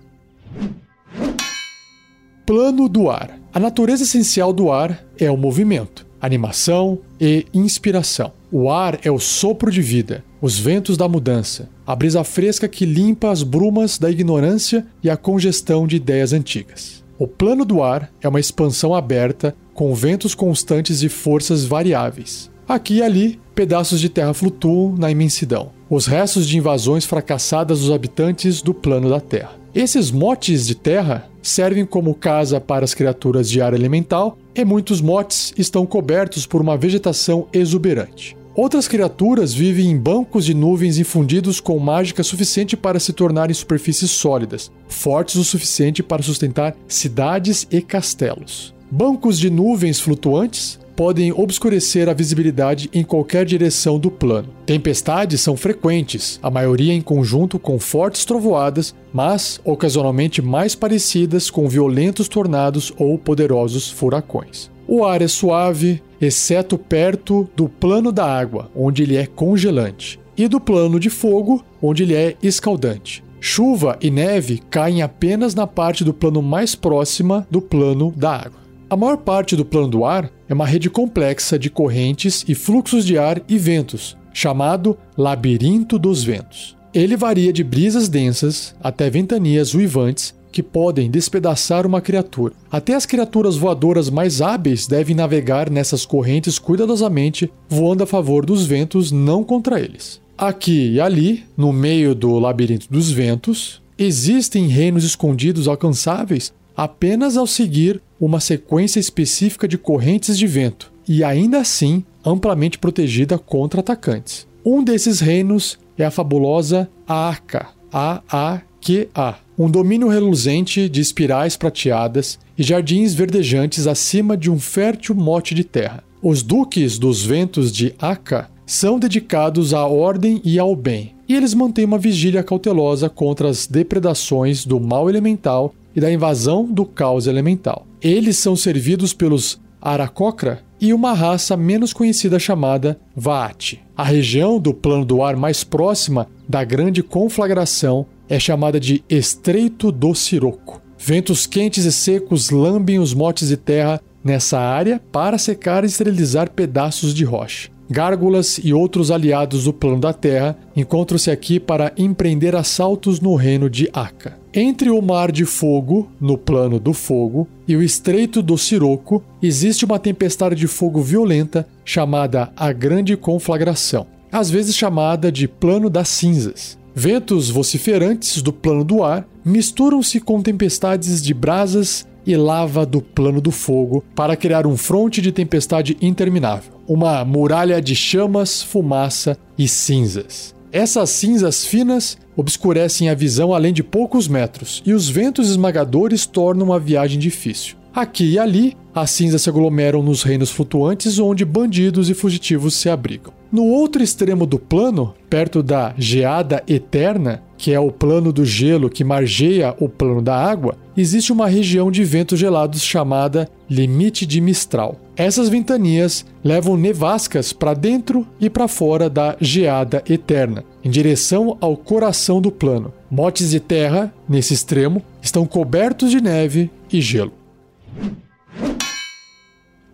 Plano 2.47 2.87
do 2.87 3.09
ar. 3.09 3.37
A 3.53 3.59
natureza 3.59 4.03
essencial 4.03 4.53
do 4.53 4.71
ar 4.71 5.03
é 5.19 5.29
o 5.29 5.35
movimento, 5.35 6.07
animação 6.21 6.97
e 7.19 7.45
inspiração. 7.53 8.31
O 8.49 8.71
ar 8.71 8.97
é 9.03 9.11
o 9.11 9.19
sopro 9.19 9.69
de 9.69 9.81
vida, 9.81 10.23
os 10.41 10.57
ventos 10.57 10.95
da 10.95 11.09
mudança, 11.09 11.67
a 11.85 11.93
brisa 11.93 12.23
fresca 12.23 12.65
que 12.69 12.85
limpa 12.85 13.31
as 13.31 13.43
brumas 13.43 13.97
da 13.97 14.09
ignorância 14.09 14.87
e 15.03 15.09
a 15.09 15.17
congestão 15.17 15.85
de 15.85 15.97
ideias 15.97 16.31
antigas. 16.31 17.03
O 17.19 17.27
plano 17.27 17.65
do 17.65 17.83
ar 17.83 18.09
é 18.21 18.29
uma 18.29 18.39
expansão 18.39 18.95
aberta 18.95 19.53
com 19.73 19.93
ventos 19.93 20.33
constantes 20.33 21.03
e 21.03 21.09
forças 21.09 21.65
variáveis. 21.65 22.49
Aqui 22.65 22.99
e 22.99 23.03
ali, 23.03 23.41
pedaços 23.53 23.99
de 23.99 24.07
terra 24.07 24.33
flutuam 24.33 24.95
na 24.97 25.11
imensidão, 25.11 25.73
os 25.89 26.05
restos 26.05 26.47
de 26.47 26.57
invasões 26.57 27.03
fracassadas 27.03 27.81
dos 27.81 27.91
habitantes 27.91 28.61
do 28.61 28.73
plano 28.73 29.09
da 29.09 29.19
Terra. 29.19 29.57
Esses 29.75 30.09
motes 30.09 30.65
de 30.65 30.73
terra 30.73 31.29
servem 31.47 31.85
como 31.85 32.13
casa 32.13 32.59
para 32.59 32.83
as 32.83 32.93
criaturas 32.93 33.49
de 33.49 33.61
ar 33.61 33.73
elemental 33.73 34.37
e 34.53 34.65
muitos 34.65 34.99
motes 34.99 35.53
estão 35.57 35.85
cobertos 35.85 36.45
por 36.45 36.61
uma 36.61 36.77
vegetação 36.77 37.47
exuberante. 37.53 38.35
Outras 38.53 38.87
criaturas 38.87 39.53
vivem 39.53 39.91
em 39.91 39.97
bancos 39.97 40.43
de 40.43 40.53
nuvens 40.53 40.97
infundidos 40.97 41.59
com 41.59 41.77
mágica 41.79 42.23
suficiente 42.23 42.75
para 42.75 42.99
se 42.99 43.13
tornarem 43.13 43.53
superfícies 43.53 44.11
sólidas, 44.11 44.71
fortes 44.89 45.35
o 45.35 45.43
suficiente 45.43 46.03
para 46.03 46.23
sustentar 46.23 46.75
cidades 46.87 47.67
e 47.71 47.81
castelos. 47.81 48.73
Bancos 48.89 49.37
de 49.37 49.49
nuvens 49.49 49.99
flutuantes 49.99 50.79
podem 50.97 51.31
obscurecer 51.31 52.09
a 52.09 52.13
visibilidade 52.13 52.89
em 52.91 53.03
qualquer 53.03 53.45
direção 53.45 53.99
do 53.99 54.09
plano. 54.09 54.49
Tempestades 54.65 55.39
são 55.39 55.55
frequentes, 55.55 56.39
a 56.41 56.49
maioria 56.49 56.91
em 56.91 57.01
conjunto 57.01 57.59
com 57.59 57.79
fortes 57.79 58.25
trovoadas, 58.25 58.95
mas 59.13 59.61
ocasionalmente 59.63 60.41
mais 60.41 60.73
parecidas 60.73 61.51
com 61.51 61.69
violentos 61.69 62.27
tornados 62.27 62.91
ou 62.97 63.15
poderosos 63.19 63.91
furacões. 63.91 64.71
O 64.87 65.05
ar 65.05 65.21
é 65.21 65.27
suave, 65.27 66.01
exceto 66.19 66.79
perto 66.79 67.47
do 67.55 67.69
plano 67.69 68.11
da 68.11 68.25
água, 68.25 68.71
onde 68.75 69.03
ele 69.03 69.17
é 69.17 69.27
congelante, 69.27 70.19
e 70.35 70.47
do 70.47 70.59
plano 70.59 70.99
de 70.99 71.11
fogo, 71.11 71.63
onde 71.79 72.03
ele 72.03 72.15
é 72.15 72.35
escaldante. 72.41 73.23
Chuva 73.39 73.99
e 74.01 74.09
neve 74.09 74.63
caem 74.67 75.03
apenas 75.03 75.53
na 75.53 75.67
parte 75.67 76.03
do 76.03 76.13
plano 76.13 76.41
mais 76.41 76.73
próxima 76.73 77.45
do 77.51 77.61
plano 77.61 78.11
da 78.17 78.31
água. 78.31 78.66
A 78.89 78.95
maior 78.95 79.17
parte 79.17 79.53
do 79.53 79.65
plano 79.65 79.89
do 79.89 80.05
ar 80.05 80.31
é 80.47 80.53
uma 80.53 80.65
rede 80.65 80.89
complexa 80.89 81.59
de 81.59 81.69
correntes 81.69 82.45
e 82.47 82.55
fluxos 82.55 83.05
de 83.05 83.17
ar 83.17 83.41
e 83.45 83.57
ventos, 83.57 84.15
chamado 84.31 84.97
Labirinto 85.17 85.99
dos 85.99 86.23
Ventos. 86.23 86.77
Ele 86.93 87.17
varia 87.17 87.51
de 87.51 87.65
brisas 87.65 88.07
densas 88.07 88.73
até 88.81 89.09
ventanias 89.09 89.73
uivantes 89.73 90.33
que 90.53 90.63
podem 90.63 91.11
despedaçar 91.11 91.85
uma 91.85 91.99
criatura. 91.99 92.53
Até 92.71 92.95
as 92.95 93.05
criaturas 93.05 93.57
voadoras 93.57 94.09
mais 94.09 94.41
hábeis 94.41 94.87
devem 94.87 95.13
navegar 95.13 95.69
nessas 95.69 96.05
correntes 96.05 96.57
cuidadosamente, 96.57 97.51
voando 97.67 98.03
a 98.03 98.07
favor 98.07 98.45
dos 98.45 98.65
ventos, 98.65 99.11
não 99.11 99.43
contra 99.43 99.81
eles. 99.81 100.21
Aqui 100.37 100.93
e 100.93 101.01
ali, 101.01 101.43
no 101.57 101.73
meio 101.73 102.15
do 102.15 102.39
labirinto 102.39 102.87
dos 102.89 103.11
ventos, 103.11 103.81
existem 103.97 104.67
reinos 104.67 105.03
escondidos 105.03 105.67
alcançáveis 105.67 106.53
apenas 106.77 107.35
ao 107.35 107.47
seguir 107.47 107.99
uma 108.21 108.39
sequência 108.39 108.99
específica 108.99 109.67
de 109.67 109.79
correntes 109.79 110.37
de 110.37 110.45
vento 110.45 110.93
e 111.07 111.23
ainda 111.23 111.59
assim 111.59 112.05
amplamente 112.23 112.77
protegida 112.77 113.39
contra 113.39 113.79
atacantes. 113.79 114.47
Um 114.63 114.83
desses 114.83 115.19
reinos 115.19 115.79
é 115.97 116.05
a 116.05 116.11
fabulosa 116.11 116.87
Aaka, 117.07 117.69
A-A-Q-A, 117.91 119.39
um 119.57 119.71
domínio 119.71 120.07
reluzente 120.07 120.87
de 120.87 121.01
espirais 121.01 121.57
prateadas 121.57 122.37
e 122.55 122.61
jardins 122.61 123.13
verdejantes 123.13 123.87
acima 123.87 124.37
de 124.37 124.51
um 124.51 124.59
fértil 124.59 125.15
mote 125.15 125.55
de 125.55 125.63
terra. 125.63 126.03
Os 126.21 126.43
duques 126.43 126.99
dos 126.99 127.25
ventos 127.25 127.71
de 127.71 127.95
Aka 127.97 128.49
são 128.65 128.99
dedicados 128.99 129.73
à 129.73 129.85
ordem 129.87 130.41
e 130.43 130.59
ao 130.59 130.75
bem, 130.75 131.15
e 131.27 131.33
eles 131.33 131.53
mantêm 131.53 131.85
uma 131.85 131.97
vigília 131.97 132.43
cautelosa 132.43 133.09
contra 133.09 133.47
as 133.47 133.65
depredações 133.65 134.65
do 134.65 134.79
mal 134.79 135.09
elemental 135.09 135.73
e 135.97 135.99
da 135.99 136.11
invasão 136.11 136.63
do 136.63 136.85
caos 136.85 137.25
elemental. 137.25 137.87
Eles 137.99 138.37
são 138.37 138.55
servidos 138.55 139.13
pelos 139.13 139.59
Aracocra 139.81 140.61
e 140.79 140.93
uma 140.93 141.11
raça 141.11 141.57
menos 141.57 141.91
conhecida 141.91 142.37
chamada 142.37 142.99
Vaat. 143.15 143.79
A 143.95 144.03
região 144.03 144.59
do 144.59 144.75
plano 144.75 145.03
do 145.03 145.23
ar 145.23 145.35
mais 145.35 145.63
próxima 145.63 146.27
da 146.47 146.63
grande 146.63 147.01
conflagração 147.01 148.05
é 148.29 148.39
chamada 148.39 148.79
de 148.79 149.03
Estreito 149.09 149.91
do 149.91 150.13
Siroco. 150.13 150.79
Ventos 150.99 151.47
quentes 151.47 151.83
e 151.83 151.91
secos 151.91 152.51
lambem 152.51 152.99
os 152.99 153.15
motes 153.15 153.47
de 153.47 153.57
terra 153.57 153.99
nessa 154.23 154.59
área 154.59 155.01
para 155.11 155.39
secar 155.39 155.83
e 155.83 155.87
esterilizar 155.87 156.51
pedaços 156.51 157.11
de 157.11 157.23
rocha. 157.23 157.71
Gárgulas 157.89 158.59
e 158.61 158.73
outros 158.73 159.11
aliados 159.11 159.63
do 159.63 159.73
plano 159.73 159.99
da 159.99 160.11
Terra 160.11 160.57
encontram-se 160.75 161.31
aqui 161.31 161.59
para 161.59 161.93
empreender 161.97 162.55
assaltos 162.55 163.21
no 163.21 163.35
reino 163.35 163.69
de 163.69 163.89
Aka. 163.93 164.37
Entre 164.53 164.89
o 164.89 165.01
Mar 165.01 165.31
de 165.31 165.45
Fogo, 165.45 166.09
no 166.19 166.37
plano 166.37 166.79
do 166.79 166.91
fogo, 166.91 167.47
e 167.67 167.75
o 167.75 167.83
Estreito 167.83 168.41
do 168.41 168.57
Siroco, 168.57 169.23
existe 169.41 169.85
uma 169.85 169.99
tempestade 169.99 170.55
de 170.55 170.67
fogo 170.67 171.01
violenta 171.01 171.67
chamada 171.85 172.51
a 172.55 172.71
Grande 172.73 173.15
Conflagração, 173.15 174.07
às 174.31 174.49
vezes 174.49 174.75
chamada 174.75 175.31
de 175.31 175.47
Plano 175.47 175.89
das 175.89 176.09
Cinzas. 176.09 176.77
Ventos 176.93 177.49
vociferantes 177.49 178.41
do 178.41 178.51
plano 178.51 178.83
do 178.83 179.03
ar 179.03 179.27
misturam-se 179.45 180.19
com 180.19 180.41
tempestades 180.41 181.21
de 181.21 181.33
brasas 181.33 182.07
e 182.27 182.35
lava 182.35 182.85
do 182.85 183.01
plano 183.01 183.39
do 183.39 183.49
fogo 183.49 184.03
para 184.13 184.35
criar 184.35 184.67
um 184.67 184.75
fronte 184.75 185.21
de 185.21 185.31
tempestade 185.31 185.97
interminável, 186.01 186.73
uma 186.85 187.23
muralha 187.23 187.81
de 187.81 187.95
chamas, 187.95 188.61
fumaça 188.61 189.37
e 189.57 189.67
cinzas. 189.67 190.53
Essas 190.69 191.09
cinzas 191.09 191.65
finas 191.65 192.17
obscurecem 192.35 193.09
a 193.09 193.15
visão 193.15 193.53
além 193.53 193.71
de 193.71 193.81
poucos 193.81 194.27
metros, 194.27 194.83
e 194.85 194.93
os 194.93 195.09
ventos 195.09 195.49
esmagadores 195.49 196.25
tornam 196.25 196.73
a 196.73 196.77
viagem 196.77 197.17
difícil. 197.17 197.77
Aqui 197.95 198.33
e 198.33 198.37
ali, 198.37 198.77
as 198.93 199.09
cinzas 199.09 199.41
se 199.41 199.49
aglomeram 199.49 200.03
nos 200.03 200.21
reinos 200.21 200.51
flutuantes 200.51 201.17
onde 201.17 201.43
bandidos 201.43 202.09
e 202.09 202.13
fugitivos 202.13 202.75
se 202.75 202.89
abrigam. 202.89 203.33
No 203.51 203.63
outro 203.63 204.03
extremo 204.03 204.45
do 204.45 204.59
plano, 204.59 205.15
perto 205.29 205.63
da 205.63 205.95
geada 205.97 206.61
eterna, 206.67 207.41
que 207.57 207.73
é 207.73 207.79
o 207.79 207.91
plano 207.91 208.31
do 208.31 208.45
gelo 208.45 208.89
que 208.89 209.03
margeia 209.03 209.73
o 209.79 209.89
plano 209.89 210.21
da 210.21 210.35
água, 210.35 210.75
existe 210.97 211.31
uma 211.31 211.47
região 211.47 211.91
de 211.91 212.03
ventos 212.03 212.39
gelados 212.39 212.83
chamada 212.83 213.47
limite 213.69 214.25
de 214.25 214.41
Mistral. 214.41 214.99
Essas 215.15 215.47
ventanias 215.47 216.25
levam 216.43 216.75
nevascas 216.75 217.53
para 217.53 217.73
dentro 217.73 218.27
e 218.39 218.49
para 218.49 218.67
fora 218.67 219.09
da 219.09 219.37
geada 219.39 220.03
eterna, 220.09 220.63
em 220.83 220.89
direção 220.89 221.57
ao 221.61 221.77
coração 221.77 222.41
do 222.41 222.51
plano. 222.51 222.91
Motes 223.09 223.51
de 223.51 223.59
terra, 223.59 224.13
nesse 224.27 224.53
extremo, 224.53 225.01
estão 225.21 225.45
cobertos 225.45 226.11
de 226.11 226.19
neve 226.19 226.69
e 226.91 226.99
gelo. 226.99 227.33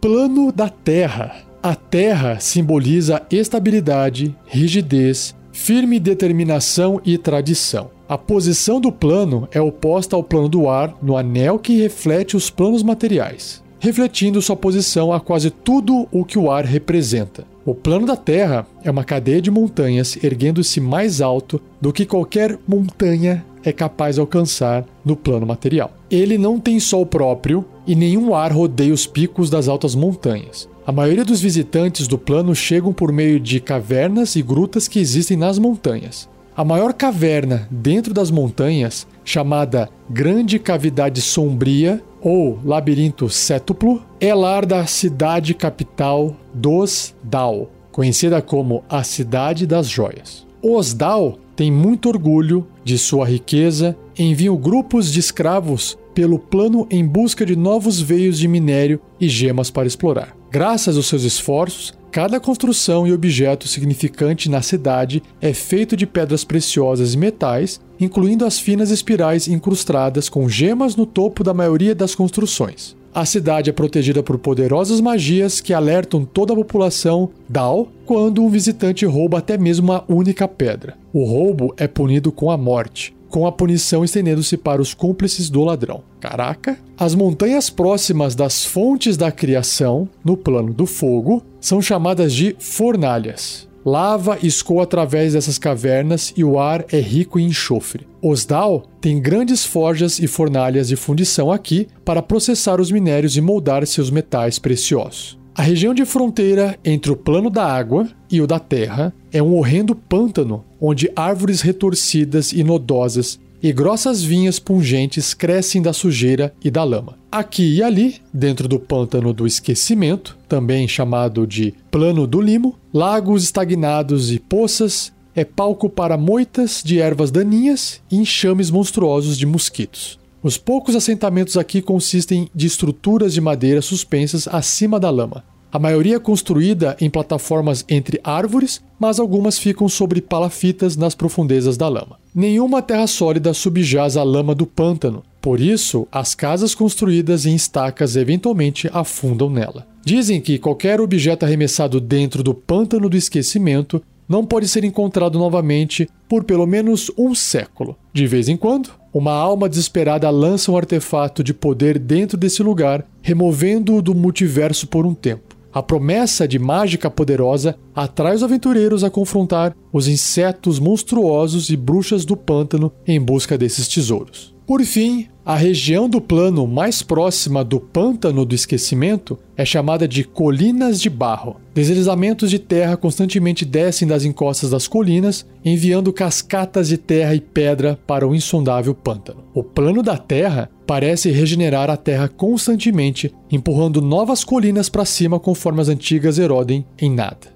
Plano 0.02 0.52
da 0.52 0.70
Terra 0.70 1.54
a 1.64 1.76
terra 1.76 2.42
simboliza 2.42 3.22
estabilidade, 3.32 4.36
rigidez, 4.46 5.34
firme 5.54 5.98
determinação 5.98 7.00
e 7.06 7.18
tradição. 7.18 7.90
A 8.14 8.18
posição 8.20 8.80
do 8.80 8.92
plano 8.92 9.50
é 9.52 9.60
oposta 9.60 10.16
ao 10.16 10.24
plano 10.24 10.48
do 10.48 10.70
ar 10.70 10.96
no 11.02 11.18
anel 11.18 11.58
que 11.58 11.82
reflete 11.82 12.38
os 12.38 12.48
planos 12.48 12.84
materiais, 12.84 13.64
refletindo 13.80 14.40
sua 14.40 14.56
posição 14.56 15.12
a 15.12 15.20
quase 15.20 15.50
tudo 15.50 16.08
o 16.12 16.24
que 16.24 16.38
o 16.38 16.52
ar 16.52 16.64
representa. 16.64 17.44
O 17.66 17.74
plano 17.74 18.06
da 18.06 18.16
Terra 18.16 18.68
é 18.84 18.92
uma 18.92 19.04
cadeia 19.04 19.42
de 19.42 19.50
montanhas 19.50 20.16
erguendo-se 20.24 20.80
mais 20.80 21.22
alto 21.22 21.60
do 21.82 21.92
que 21.92 22.06
qualquer 22.06 22.60
montanha 22.68 23.44
é 23.64 23.72
capaz 23.72 24.14
de 24.14 24.22
alcançar 24.22 24.86
no 25.04 25.16
plano 25.16 25.48
material. 25.48 25.92
Ele 26.12 26.38
não 26.38 26.60
tem 26.60 26.80
sol 26.80 27.08
próprio 27.08 27.66
e 27.88 27.96
nenhum 27.96 28.36
ar 28.36 28.52
rodeia 28.52 28.94
os 28.94 29.08
picos 29.08 29.50
das 29.50 29.68
altas 29.68 29.96
montanhas. 29.96 30.70
A 30.86 30.92
maioria 30.92 31.26
dos 31.26 31.42
visitantes 31.42 32.08
do 32.08 32.20
plano 32.20 32.54
chegam 32.54 32.94
por 32.94 33.12
meio 33.12 33.40
de 33.40 33.60
cavernas 33.60 34.36
e 34.36 34.44
grutas 34.44 34.88
que 34.88 35.00
existem 35.00 35.36
nas 35.36 35.58
montanhas. 35.58 36.32
A 36.56 36.64
maior 36.64 36.94
caverna 36.94 37.68
dentro 37.72 38.14
das 38.14 38.30
montanhas, 38.30 39.08
chamada 39.26 39.90
Grande 40.08 40.60
Cavidade 40.60 41.20
Sombria 41.20 42.00
ou 42.22 42.60
Labirinto 42.64 43.28
Sétuplo, 43.28 44.04
é 44.20 44.36
lar 44.36 44.64
da 44.64 44.86
cidade 44.86 45.56
capital 45.56 46.36
dos 46.54 47.16
Dao, 47.24 47.72
conhecida 47.92 48.40
como 48.40 48.84
a 48.88 49.04
Cidade 49.04 49.66
das 49.66 49.88
Joias. 49.88 50.46
Os 50.62 50.94
Dao 50.94 51.40
têm 51.56 51.72
muito 51.72 52.08
orgulho 52.08 52.68
de 52.84 53.00
sua 53.00 53.26
riqueza, 53.26 53.98
enviam 54.18 54.56
grupos 54.56 55.12
de 55.12 55.20
escravos 55.20 55.98
pelo 56.14 56.38
plano 56.38 56.86
em 56.92 57.04
busca 57.04 57.44
de 57.48 57.56
novos 57.56 58.00
veios 58.00 58.38
de 58.38 58.48
minério 58.48 59.02
e 59.20 59.28
gemas 59.28 59.72
para 59.72 59.88
explorar. 59.88 60.36
Graças 60.54 60.98
aos 60.98 61.08
seus 61.08 61.24
esforços, 61.24 61.96
cada 62.12 62.40
construção 62.40 63.08
e 63.08 63.12
objeto 63.12 63.68
significante 63.68 64.52
na 64.52 64.62
cidade 64.62 65.24
é 65.42 65.52
feito 65.52 65.98
de 65.98 66.06
pedras 66.06 66.44
preciosas 66.44 67.16
e 67.16 67.18
metais, 67.18 67.82
incluindo 68.00 68.46
as 68.46 68.60
finas 68.60 68.92
espirais 68.92 69.48
incrustadas 69.48 70.30
com 70.30 70.48
gemas 70.48 70.96
no 70.96 71.08
topo 71.08 71.44
da 71.44 71.56
maioria 71.56 71.96
das 71.96 72.14
construções. 72.14 72.96
A 73.12 73.26
cidade 73.26 73.72
é 73.72 73.74
protegida 73.74 74.22
por 74.22 74.38
poderosas 74.38 75.02
magias 75.02 75.60
que 75.60 75.74
alertam 75.74 76.24
toda 76.24 76.54
a 76.54 76.56
população 76.56 77.32
Dao 77.50 77.88
quando 78.06 78.44
um 78.44 78.50
visitante 78.50 79.08
rouba 79.08 79.40
até 79.40 79.58
mesmo 79.58 79.92
uma 79.92 80.04
única 80.08 80.48
pedra. 80.48 80.96
O 81.12 81.26
roubo 81.26 81.74
é 81.78 81.88
punido 81.88 82.32
com 82.32 82.52
a 82.52 82.58
morte, 82.58 83.12
com 83.34 83.48
a 83.48 83.52
punição 83.52 84.06
estendendo-se 84.06 84.56
para 84.56 84.80
os 84.80 84.94
cúmplices 84.94 85.50
do 85.50 85.64
ladrão. 85.64 86.04
Caraca! 86.20 86.78
As 86.96 87.16
montanhas 87.16 87.68
próximas 87.68 88.36
das 88.36 88.64
fontes 88.64 89.18
da 89.18 89.32
criação, 89.32 90.08
no 90.24 90.38
plano 90.38 90.72
do 90.72 90.86
fogo, 90.86 91.44
são 91.60 91.82
chamadas 91.82 92.32
de 92.32 92.56
fornalhas. 92.60 93.68
Lava 93.84 94.38
escoa 94.44 94.84
através 94.84 95.34
dessas 95.34 95.58
cavernas 95.58 96.32
e 96.38 96.44
o 96.44 96.60
ar 96.60 96.86
é 96.92 97.00
rico 97.00 97.40
em 97.40 97.48
enxofre. 97.48 98.06
Osdal 98.22 98.84
tem 99.02 99.20
grandes 99.20 99.66
forjas 99.66 100.20
e 100.20 100.28
fornalhas 100.28 100.90
de 100.90 100.96
fundição 100.96 101.52
aqui 101.52 101.88
para 102.06 102.22
processar 102.22 102.80
os 102.80 102.92
minérios 102.92 103.36
e 103.36 103.42
moldar 103.42 103.86
seus 103.88 104.12
metais 104.12 104.60
preciosos. 104.60 105.43
A 105.56 105.62
região 105.62 105.94
de 105.94 106.04
fronteira 106.04 106.80
entre 106.84 107.12
o 107.12 107.16
plano 107.16 107.48
da 107.48 107.64
água 107.64 108.10
e 108.30 108.42
o 108.42 108.48
da 108.48 108.58
terra 108.58 109.14
é 109.32 109.42
um 109.42 109.56
horrendo 109.56 109.94
pântano 109.94 110.66
onde 110.82 111.12
árvores 111.16 111.62
retorcidas 111.62 112.52
e 112.52 112.64
nodosas 112.64 113.40
e 113.62 113.72
grossas 113.72 114.24
vinhas 114.24 114.58
pungentes 114.58 115.36
crescem 115.36 115.80
da 115.80 115.94
sujeira 115.94 116.54
e 116.64 116.72
da 116.72 116.84
lama. 116.84 117.20
Aqui 117.32 117.76
e 117.76 117.84
ali, 117.84 118.16
dentro 118.34 118.68
do 118.68 118.80
pântano 118.80 119.32
do 119.32 119.46
esquecimento, 119.46 120.38
também 120.50 120.88
chamado 120.88 121.46
de 121.46 121.74
plano 121.92 122.26
do 122.26 122.42
limo, 122.42 122.76
lagos 122.92 123.44
estagnados 123.44 124.32
e 124.32 124.40
poças 124.40 125.14
é 125.36 125.46
palco 125.46 125.88
para 125.88 126.18
moitas 126.18 126.82
de 126.84 127.00
ervas 127.00 127.30
daninhas 127.30 128.02
e 128.12 128.18
enxames 128.18 128.72
monstruosos 128.72 129.38
de 129.38 129.46
mosquitos. 129.46 130.20
Os 130.44 130.58
poucos 130.58 130.94
assentamentos 130.94 131.56
aqui 131.56 131.82
consistem 131.82 132.50
de 132.54 132.68
estruturas 132.68 133.34
de 133.34 133.40
madeira 133.40 133.82
suspensas 133.82 134.46
acima 134.46 135.00
da 135.00 135.10
lama. 135.10 135.42
A 135.72 135.80
maioria 135.80 136.18
é 136.18 136.20
construída 136.20 136.98
em 137.00 137.10
plataformas 137.10 137.86
entre 137.88 138.20
árvores, 138.22 138.82
mas 139.00 139.20
algumas 139.20 139.58
ficam 139.58 139.88
sobre 139.88 140.22
palafitas 140.22 140.98
nas 140.98 141.16
profundezas 141.16 141.78
da 141.78 141.88
lama. 141.88 142.20
Nenhuma 142.36 142.82
terra 142.82 143.08
sólida 143.08 143.54
subjaz 143.54 144.18
a 144.18 144.24
lama 144.24 144.54
do 144.54 144.68
pântano, 144.68 145.24
por 145.42 145.62
isso 145.62 146.06
as 146.12 146.36
casas 146.36 146.76
construídas 146.76 147.46
em 147.46 147.56
estacas 147.56 148.18
eventualmente 148.18 148.90
afundam 148.92 149.50
nela. 149.50 149.88
Dizem 150.04 150.42
que 150.42 150.60
qualquer 150.60 151.00
objeto 151.00 151.46
arremessado 151.46 152.02
dentro 152.02 152.44
do 152.44 152.54
pântano 152.54 153.08
do 153.08 153.16
esquecimento 153.16 154.04
não 154.28 154.46
pode 154.46 154.68
ser 154.68 154.84
encontrado 154.84 155.40
novamente 155.40 156.10
por 156.28 156.44
pelo 156.44 156.68
menos 156.68 157.10
um 157.18 157.34
século. 157.34 157.96
De 158.14 158.28
vez 158.28 158.50
em 158.50 158.58
quando, 158.58 158.92
uma 159.14 159.32
alma 159.32 159.70
desesperada 159.70 160.28
lança 160.32 160.72
um 160.72 160.78
artefato 160.78 161.44
de 161.44 161.54
poder 161.54 162.00
dentro 162.00 162.36
desse 162.36 162.64
lugar, 162.64 163.06
removendo-o 163.22 164.02
do 164.02 164.16
multiverso 164.16 164.88
por 164.88 165.06
um 165.06 165.14
tempo. 165.14 165.56
A 165.74 165.82
promessa 165.82 166.48
de 166.48 166.60
mágica 166.60 167.10
poderosa 167.10 167.76
atrai 167.96 168.36
os 168.36 168.44
aventureiros 168.44 169.04
a 169.04 169.10
confrontar 169.10 169.76
os 169.92 170.08
insetos 170.08 170.78
monstruosos 170.78 171.70
e 171.70 171.76
bruxas 171.76 172.26
do 172.26 172.38
pântano 172.38 172.92
em 173.08 173.20
busca 173.20 173.58
desses 173.58 173.88
tesouros. 173.88 174.54
Por 174.68 174.82
fim, 174.84 175.28
a 175.46 175.58
região 175.58 176.08
do 176.08 176.22
plano 176.22 176.66
mais 176.66 177.02
próxima 177.02 177.66
do 177.66 177.80
pântano 177.80 178.46
do 178.46 178.56
esquecimento 178.56 179.38
é 179.58 179.66
chamada 179.66 180.08
de 180.08 180.24
Colinas 180.24 181.02
de 181.02 181.10
Barro. 181.10 181.58
Deslizamentos 181.74 182.50
de 182.50 182.60
terra 182.60 182.96
constantemente 182.96 183.66
descem 183.66 184.08
das 184.08 184.24
encostas 184.24 184.70
das 184.70 184.88
colinas, 184.88 185.46
enviando 185.66 186.14
cascatas 186.14 186.88
de 186.88 186.98
terra 186.98 187.36
e 187.36 187.42
pedra 187.42 188.00
para 188.08 188.26
o 188.26 188.34
insondável 188.34 188.96
pântano. 188.96 189.44
O 189.54 189.64
plano 189.64 190.02
da 190.02 190.18
terra 190.18 190.70
parece 190.86 191.32
regenerar 191.32 191.90
a 191.90 191.98
terra 191.98 192.28
constantemente, 192.28 193.34
empurrando 193.52 194.02
novas 194.02 194.44
colinas 194.44 194.90
para 194.90 195.06
cima 195.06 195.40
conforme 195.40 195.82
as 195.82 195.90
antigas 195.90 196.38
erodem 196.38 196.86
em 197.00 197.10
nada. 197.10 197.54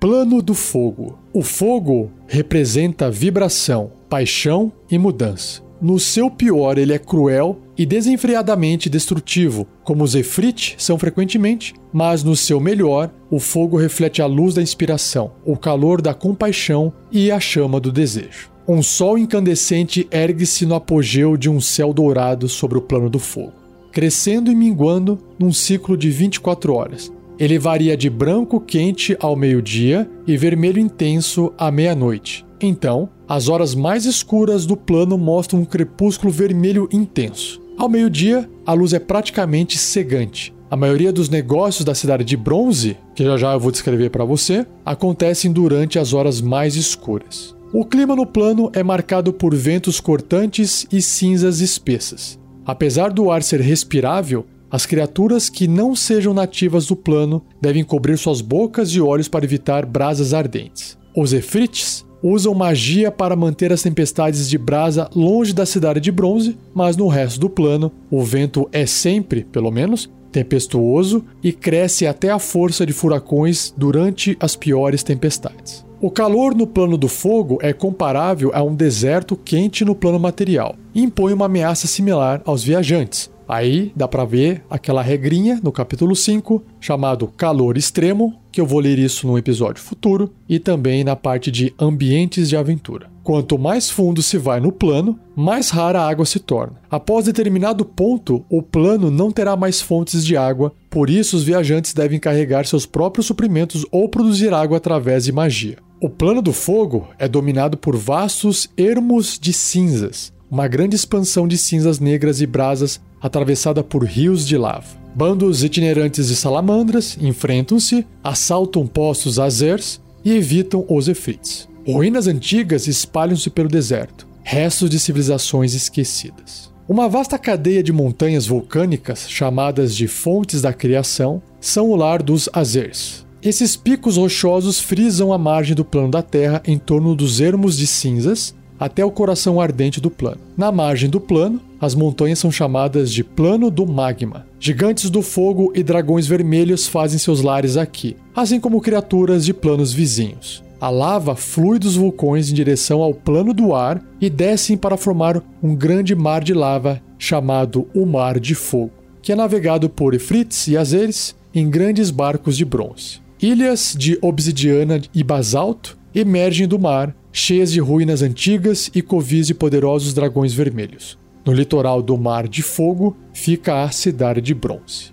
Plano 0.00 0.42
do 0.42 0.52
fogo. 0.52 1.18
O 1.32 1.42
fogo 1.42 2.10
representa 2.26 3.10
vibração, 3.10 3.90
paixão 4.08 4.70
e 4.90 4.98
mudança. 4.98 5.62
No 5.80 5.98
seu 5.98 6.30
pior, 6.30 6.78
ele 6.78 6.92
é 6.92 6.98
cruel 6.98 7.58
e 7.76 7.84
desenfreadamente 7.84 8.88
destrutivo, 8.88 9.66
como 9.82 10.04
os 10.04 10.14
Efrit 10.14 10.76
são 10.78 10.98
frequentemente, 10.98 11.74
mas 11.92 12.22
no 12.22 12.36
seu 12.36 12.60
melhor, 12.60 13.10
o 13.30 13.40
fogo 13.40 13.76
reflete 13.76 14.22
a 14.22 14.26
luz 14.26 14.54
da 14.54 14.62
inspiração, 14.62 15.32
o 15.44 15.56
calor 15.56 16.00
da 16.00 16.14
compaixão 16.14 16.92
e 17.10 17.30
a 17.30 17.40
chama 17.40 17.80
do 17.80 17.90
desejo. 17.90 18.53
Um 18.66 18.82
sol 18.82 19.18
incandescente 19.18 20.08
ergue-se 20.10 20.64
no 20.64 20.74
apogeu 20.74 21.36
de 21.36 21.50
um 21.50 21.60
céu 21.60 21.92
dourado 21.92 22.48
sobre 22.48 22.78
o 22.78 22.80
plano 22.80 23.10
do 23.10 23.18
fogo, 23.18 23.52
crescendo 23.92 24.50
e 24.50 24.54
minguando 24.54 25.18
num 25.38 25.52
ciclo 25.52 25.98
de 25.98 26.08
24 26.08 26.72
horas. 26.72 27.12
Ele 27.38 27.58
varia 27.58 27.94
de 27.94 28.08
branco 28.08 28.58
quente 28.58 29.14
ao 29.20 29.36
meio-dia 29.36 30.08
e 30.26 30.34
vermelho 30.38 30.78
intenso 30.78 31.52
à 31.58 31.70
meia-noite. 31.70 32.46
Então, 32.58 33.10
as 33.28 33.50
horas 33.50 33.74
mais 33.74 34.06
escuras 34.06 34.64
do 34.64 34.78
plano 34.78 35.18
mostram 35.18 35.60
um 35.60 35.64
crepúsculo 35.66 36.32
vermelho 36.32 36.88
intenso. 36.90 37.60
Ao 37.76 37.86
meio-dia, 37.86 38.48
a 38.64 38.72
luz 38.72 38.94
é 38.94 38.98
praticamente 38.98 39.76
cegante. 39.76 40.54
A 40.70 40.76
maioria 40.76 41.12
dos 41.12 41.28
negócios 41.28 41.84
da 41.84 41.94
cidade 41.94 42.24
de 42.24 42.36
Bronze, 42.36 42.96
que 43.14 43.24
já 43.24 43.36
já 43.36 43.52
eu 43.52 43.60
vou 43.60 43.70
descrever 43.70 44.08
para 44.08 44.24
você, 44.24 44.66
acontecem 44.86 45.52
durante 45.52 45.98
as 45.98 46.14
horas 46.14 46.40
mais 46.40 46.76
escuras. 46.76 47.53
O 47.76 47.84
clima 47.84 48.14
no 48.14 48.24
plano 48.24 48.70
é 48.72 48.84
marcado 48.84 49.32
por 49.32 49.52
ventos 49.52 49.98
cortantes 49.98 50.86
e 50.92 51.02
cinzas 51.02 51.60
espessas. 51.60 52.38
Apesar 52.64 53.12
do 53.12 53.32
ar 53.32 53.42
ser 53.42 53.60
respirável, 53.60 54.46
as 54.70 54.86
criaturas 54.86 55.50
que 55.50 55.66
não 55.66 55.92
sejam 55.96 56.32
nativas 56.32 56.86
do 56.86 56.94
plano 56.94 57.42
devem 57.60 57.82
cobrir 57.82 58.16
suas 58.16 58.40
bocas 58.40 58.90
e 58.90 59.00
olhos 59.00 59.26
para 59.26 59.44
evitar 59.44 59.84
brasas 59.84 60.32
ardentes. 60.32 60.96
Os 61.16 61.32
Efrites 61.32 62.06
usam 62.22 62.54
magia 62.54 63.10
para 63.10 63.34
manter 63.34 63.72
as 63.72 63.82
tempestades 63.82 64.48
de 64.48 64.56
brasa 64.56 65.10
longe 65.12 65.52
da 65.52 65.66
cidade 65.66 65.98
de 65.98 66.12
bronze, 66.12 66.56
mas 66.72 66.96
no 66.96 67.08
resto 67.08 67.40
do 67.40 67.50
plano, 67.50 67.90
o 68.08 68.22
vento 68.22 68.68
é 68.70 68.86
sempre, 68.86 69.42
pelo 69.50 69.72
menos, 69.72 70.08
tempestuoso 70.30 71.24
e 71.42 71.50
cresce 71.50 72.06
até 72.06 72.30
a 72.30 72.38
força 72.38 72.86
de 72.86 72.92
furacões 72.92 73.74
durante 73.76 74.36
as 74.38 74.54
piores 74.54 75.02
tempestades. 75.02 75.84
O 76.04 76.10
calor 76.10 76.54
no 76.54 76.66
plano 76.66 76.98
do 76.98 77.08
fogo 77.08 77.58
é 77.62 77.72
comparável 77.72 78.50
a 78.52 78.62
um 78.62 78.74
deserto 78.74 79.34
quente 79.34 79.86
no 79.86 79.94
plano 79.94 80.20
material 80.20 80.76
e 80.94 81.02
impõe 81.02 81.32
uma 81.32 81.46
ameaça 81.46 81.86
similar 81.86 82.42
aos 82.44 82.62
viajantes, 82.62 83.30
Aí 83.48 83.92
dá 83.94 84.08
para 84.08 84.24
ver 84.24 84.62
aquela 84.70 85.02
regrinha 85.02 85.60
no 85.62 85.70
capítulo 85.70 86.16
5, 86.16 86.62
chamado 86.80 87.28
calor 87.28 87.76
extremo, 87.76 88.34
que 88.50 88.60
eu 88.60 88.66
vou 88.66 88.80
ler 88.80 88.98
isso 88.98 89.26
num 89.26 89.36
episódio 89.36 89.82
futuro, 89.82 90.32
e 90.48 90.58
também 90.58 91.04
na 91.04 91.14
parte 91.14 91.50
de 91.50 91.74
ambientes 91.78 92.48
de 92.48 92.56
aventura. 92.56 93.10
Quanto 93.22 93.58
mais 93.58 93.90
fundo 93.90 94.22
se 94.22 94.36
vai 94.36 94.60
no 94.60 94.70
plano, 94.70 95.18
mais 95.34 95.70
rara 95.70 96.00
a 96.00 96.08
água 96.08 96.26
se 96.26 96.38
torna. 96.38 96.80
Após 96.90 97.24
determinado 97.24 97.84
ponto, 97.84 98.44
o 98.50 98.62
plano 98.62 99.10
não 99.10 99.30
terá 99.30 99.56
mais 99.56 99.80
fontes 99.80 100.24
de 100.24 100.36
água, 100.36 100.72
por 100.90 101.10
isso 101.10 101.36
os 101.36 101.42
viajantes 101.42 101.92
devem 101.92 102.20
carregar 102.20 102.66
seus 102.66 102.86
próprios 102.86 103.26
suprimentos 103.26 103.84
ou 103.90 104.08
produzir 104.08 104.52
água 104.52 104.76
através 104.76 105.24
de 105.24 105.32
magia. 105.32 105.78
O 106.04 106.10
plano 106.10 106.42
do 106.42 106.52
fogo 106.52 107.08
é 107.18 107.26
dominado 107.26 107.78
por 107.78 107.96
vastos 107.96 108.68
ermos 108.76 109.38
de 109.40 109.54
cinzas, 109.54 110.34
uma 110.50 110.68
grande 110.68 110.94
expansão 110.94 111.48
de 111.48 111.56
cinzas 111.56 111.98
negras 111.98 112.42
e 112.42 112.46
brasas 112.46 113.00
atravessada 113.22 113.82
por 113.82 114.04
rios 114.04 114.46
de 114.46 114.58
lava. 114.58 114.84
Bandos 115.14 115.64
itinerantes 115.64 116.28
de 116.28 116.36
salamandras 116.36 117.16
enfrentam-se, 117.18 118.06
assaltam 118.22 118.86
postos 118.86 119.38
azers 119.38 119.98
e 120.22 120.32
evitam 120.32 120.84
os 120.90 121.08
efrites. 121.08 121.66
Ruínas 121.86 122.26
antigas 122.26 122.86
espalham-se 122.86 123.48
pelo 123.48 123.70
deserto, 123.70 124.28
restos 124.42 124.90
de 124.90 125.00
civilizações 125.00 125.72
esquecidas. 125.72 126.70
Uma 126.86 127.08
vasta 127.08 127.38
cadeia 127.38 127.82
de 127.82 127.94
montanhas 127.94 128.46
vulcânicas, 128.46 129.26
chamadas 129.26 129.96
de 129.96 130.06
Fontes 130.06 130.60
da 130.60 130.74
Criação, 130.74 131.40
são 131.58 131.88
o 131.88 131.96
lar 131.96 132.22
dos 132.22 132.46
Azers. 132.52 133.23
Esses 133.44 133.76
picos 133.76 134.16
rochosos 134.16 134.80
frisam 134.80 135.30
a 135.30 135.36
margem 135.36 135.76
do 135.76 135.84
plano 135.84 136.10
da 136.10 136.22
Terra 136.22 136.62
em 136.66 136.78
torno 136.78 137.14
dos 137.14 137.42
ermos 137.42 137.76
de 137.76 137.86
cinzas 137.86 138.54
até 138.80 139.04
o 139.04 139.10
coração 139.10 139.60
ardente 139.60 140.00
do 140.00 140.10
plano. 140.10 140.40
Na 140.56 140.72
margem 140.72 141.10
do 141.10 141.20
plano, 141.20 141.60
as 141.78 141.94
montanhas 141.94 142.38
são 142.38 142.50
chamadas 142.50 143.12
de 143.12 143.22
Plano 143.22 143.70
do 143.70 143.86
Magma. 143.86 144.46
Gigantes 144.58 145.10
do 145.10 145.20
fogo 145.20 145.70
e 145.74 145.82
dragões 145.82 146.26
vermelhos 146.26 146.88
fazem 146.88 147.18
seus 147.18 147.42
lares 147.42 147.76
aqui, 147.76 148.16
assim 148.34 148.58
como 148.58 148.80
criaturas 148.80 149.44
de 149.44 149.52
planos 149.52 149.92
vizinhos. 149.92 150.64
A 150.80 150.88
lava 150.88 151.36
flui 151.36 151.78
dos 151.78 151.96
vulcões 151.96 152.50
em 152.50 152.54
direção 152.54 153.02
ao 153.02 153.12
plano 153.12 153.52
do 153.52 153.74
ar 153.74 154.02
e 154.22 154.30
descem 154.30 154.74
para 154.74 154.96
formar 154.96 155.42
um 155.62 155.74
grande 155.74 156.14
mar 156.14 156.42
de 156.42 156.54
lava 156.54 156.98
chamado 157.18 157.86
o 157.94 158.06
Mar 158.06 158.40
de 158.40 158.54
Fogo, 158.54 158.92
que 159.20 159.32
é 159.32 159.36
navegado 159.36 159.90
por 159.90 160.14
Ifrits 160.14 160.66
e 160.66 160.78
Azeres 160.78 161.36
em 161.54 161.68
grandes 161.68 162.10
barcos 162.10 162.56
de 162.56 162.64
bronze. 162.64 163.23
Ilhas 163.40 163.94
de 163.98 164.18
obsidiana 164.22 165.00
e 165.14 165.22
basalto 165.22 165.98
emergem 166.14 166.68
do 166.68 166.78
mar, 166.78 167.14
cheias 167.32 167.72
de 167.72 167.80
ruínas 167.80 168.22
antigas 168.22 168.90
e 168.94 169.02
covis 169.02 169.46
de 169.46 169.54
poderosos 169.54 170.14
dragões 170.14 170.52
vermelhos. 170.52 171.18
No 171.44 171.52
litoral 171.52 172.00
do 172.00 172.16
Mar 172.16 172.48
de 172.48 172.62
Fogo 172.62 173.16
fica 173.32 173.82
a 173.82 173.90
Cidade 173.90 174.40
de 174.40 174.54
Bronze. 174.54 175.12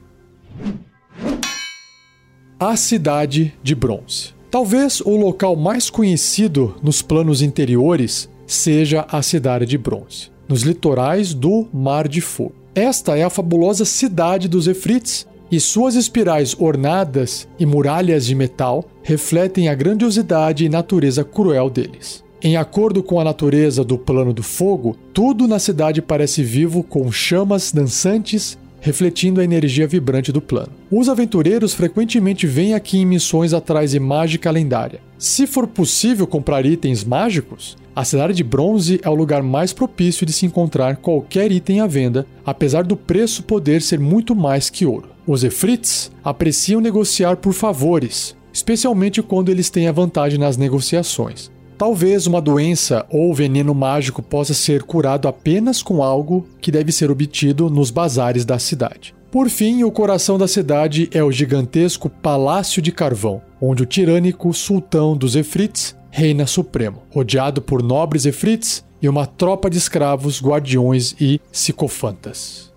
A 2.60 2.76
Cidade 2.78 3.54
de 3.64 3.74
Bronze. 3.76 4.34
Talvez 4.50 5.02
o 5.02 5.16
local 5.16 5.56
mais 5.56 5.90
conhecido 5.90 6.76
nos 6.84 7.02
planos 7.02 7.42
interiores 7.42 8.30
seja 8.46 9.06
a 9.10 9.22
Cidade 9.22 9.66
de 9.66 9.78
Bronze, 9.78 10.30
nos 10.48 10.62
litorais 10.62 11.34
do 11.34 11.68
Mar 11.74 12.08
de 12.08 12.22
Fogo. 12.22 12.56
Esta 12.76 13.18
é 13.18 13.24
a 13.24 13.30
fabulosa 13.30 13.84
cidade 13.84 14.48
dos 14.48 14.68
Efrites, 14.68 15.28
e 15.52 15.60
suas 15.60 15.96
espirais 15.96 16.56
ornadas 16.58 17.48
e 17.60 17.66
muralhas 17.66 18.26
de 18.26 18.34
metal 18.34 18.86
refletem 19.04 19.68
a 19.68 19.76
grandiosidade 19.76 20.66
e 20.66 20.70
natureza 20.70 21.24
cruel 21.24 21.70
deles. 21.70 22.24
Em 22.42 22.58
acordo 22.58 23.04
com 23.04 23.20
a 23.20 23.24
natureza 23.24 23.84
do 23.84 23.98
plano 23.98 24.34
do 24.34 24.42
fogo, 24.42 24.98
tudo 25.14 25.48
na 25.48 25.60
cidade 25.60 26.02
parece 26.02 26.42
vivo 26.42 26.82
com 26.82 27.12
chamas 27.12 27.72
dançantes 27.72 28.58
refletindo 28.82 29.40
a 29.40 29.44
energia 29.44 29.88
vibrante 29.88 30.32
do 30.32 30.42
plano. 30.42 30.72
Os 30.92 31.08
aventureiros 31.08 31.74
frequentemente 31.74 32.48
vêm 32.48 32.74
aqui 32.74 32.98
em 32.98 33.06
missões 33.06 33.54
atrás 33.54 33.92
de 33.92 34.00
mágica 34.00 34.50
lendária. 34.50 35.00
Se 35.20 35.46
for 35.46 35.68
possível 35.68 36.26
comprar 36.26 36.66
itens 36.66 37.04
mágicos, 37.04 37.78
a 37.94 38.06
cidade 38.06 38.34
de 38.34 38.44
bronze 38.44 39.02
é 39.04 39.10
o 39.10 39.16
lugar 39.16 39.44
mais 39.44 39.74
propício 39.74 40.26
de 40.26 40.32
se 40.32 40.46
encontrar 40.46 40.98
qualquer 40.98 41.52
item 41.52 41.82
à 41.82 41.88
venda, 41.88 42.26
apesar 42.46 42.84
do 42.84 42.96
preço 42.96 43.44
poder 43.44 43.82
ser 43.82 44.00
muito 44.00 44.34
mais 44.34 44.70
que 44.70 44.86
ouro. 44.86 45.10
Os 45.28 45.44
Efrits 45.44 46.12
apreciam 46.24 46.80
negociar 46.80 47.38
por 47.38 47.54
favores, 47.54 48.36
especialmente 48.54 49.22
quando 49.22 49.50
eles 49.50 49.70
têm 49.70 49.88
a 49.88 49.92
vantagem 49.92 50.40
nas 50.40 50.56
negociações. 50.56 51.52
Talvez 51.78 52.28
uma 52.28 52.40
doença 52.40 53.06
ou 53.10 53.34
veneno 53.34 53.74
mágico 53.74 54.22
possa 54.22 54.54
ser 54.54 54.84
curado 54.84 55.28
apenas 55.28 55.84
com 55.84 56.02
algo 56.04 56.48
que 56.62 56.72
deve 56.72 56.92
ser 56.92 57.12
obtido 57.12 57.70
nos 57.70 57.92
bazares 57.92 58.46
da 58.46 58.58
cidade. 58.58 59.14
Por 59.32 59.50
fim, 59.50 59.84
o 59.84 59.92
coração 59.92 60.38
da 60.38 60.48
cidade 60.48 61.10
é 61.12 61.24
o 61.24 61.32
gigantesco 61.32 62.10
Palácio 62.10 62.82
de 62.82 62.92
Carvão, 62.92 63.42
onde 63.62 63.84
o 63.84 63.86
tirânico 63.86 64.54
sultão 64.54 65.16
dos 65.16 65.36
Efrits 65.36 65.96
reina 66.12 66.46
supremo, 66.46 67.02
rodeado 67.10 67.62
por 67.62 67.82
nobres 67.82 68.26
Efrits 68.26 68.84
e 69.02 69.10
uma 69.10 69.26
tropa 69.26 69.70
de 69.70 69.78
escravos, 69.78 70.42
guardiões 70.42 71.16
e 71.20 71.40
psicofantas. 71.52 72.72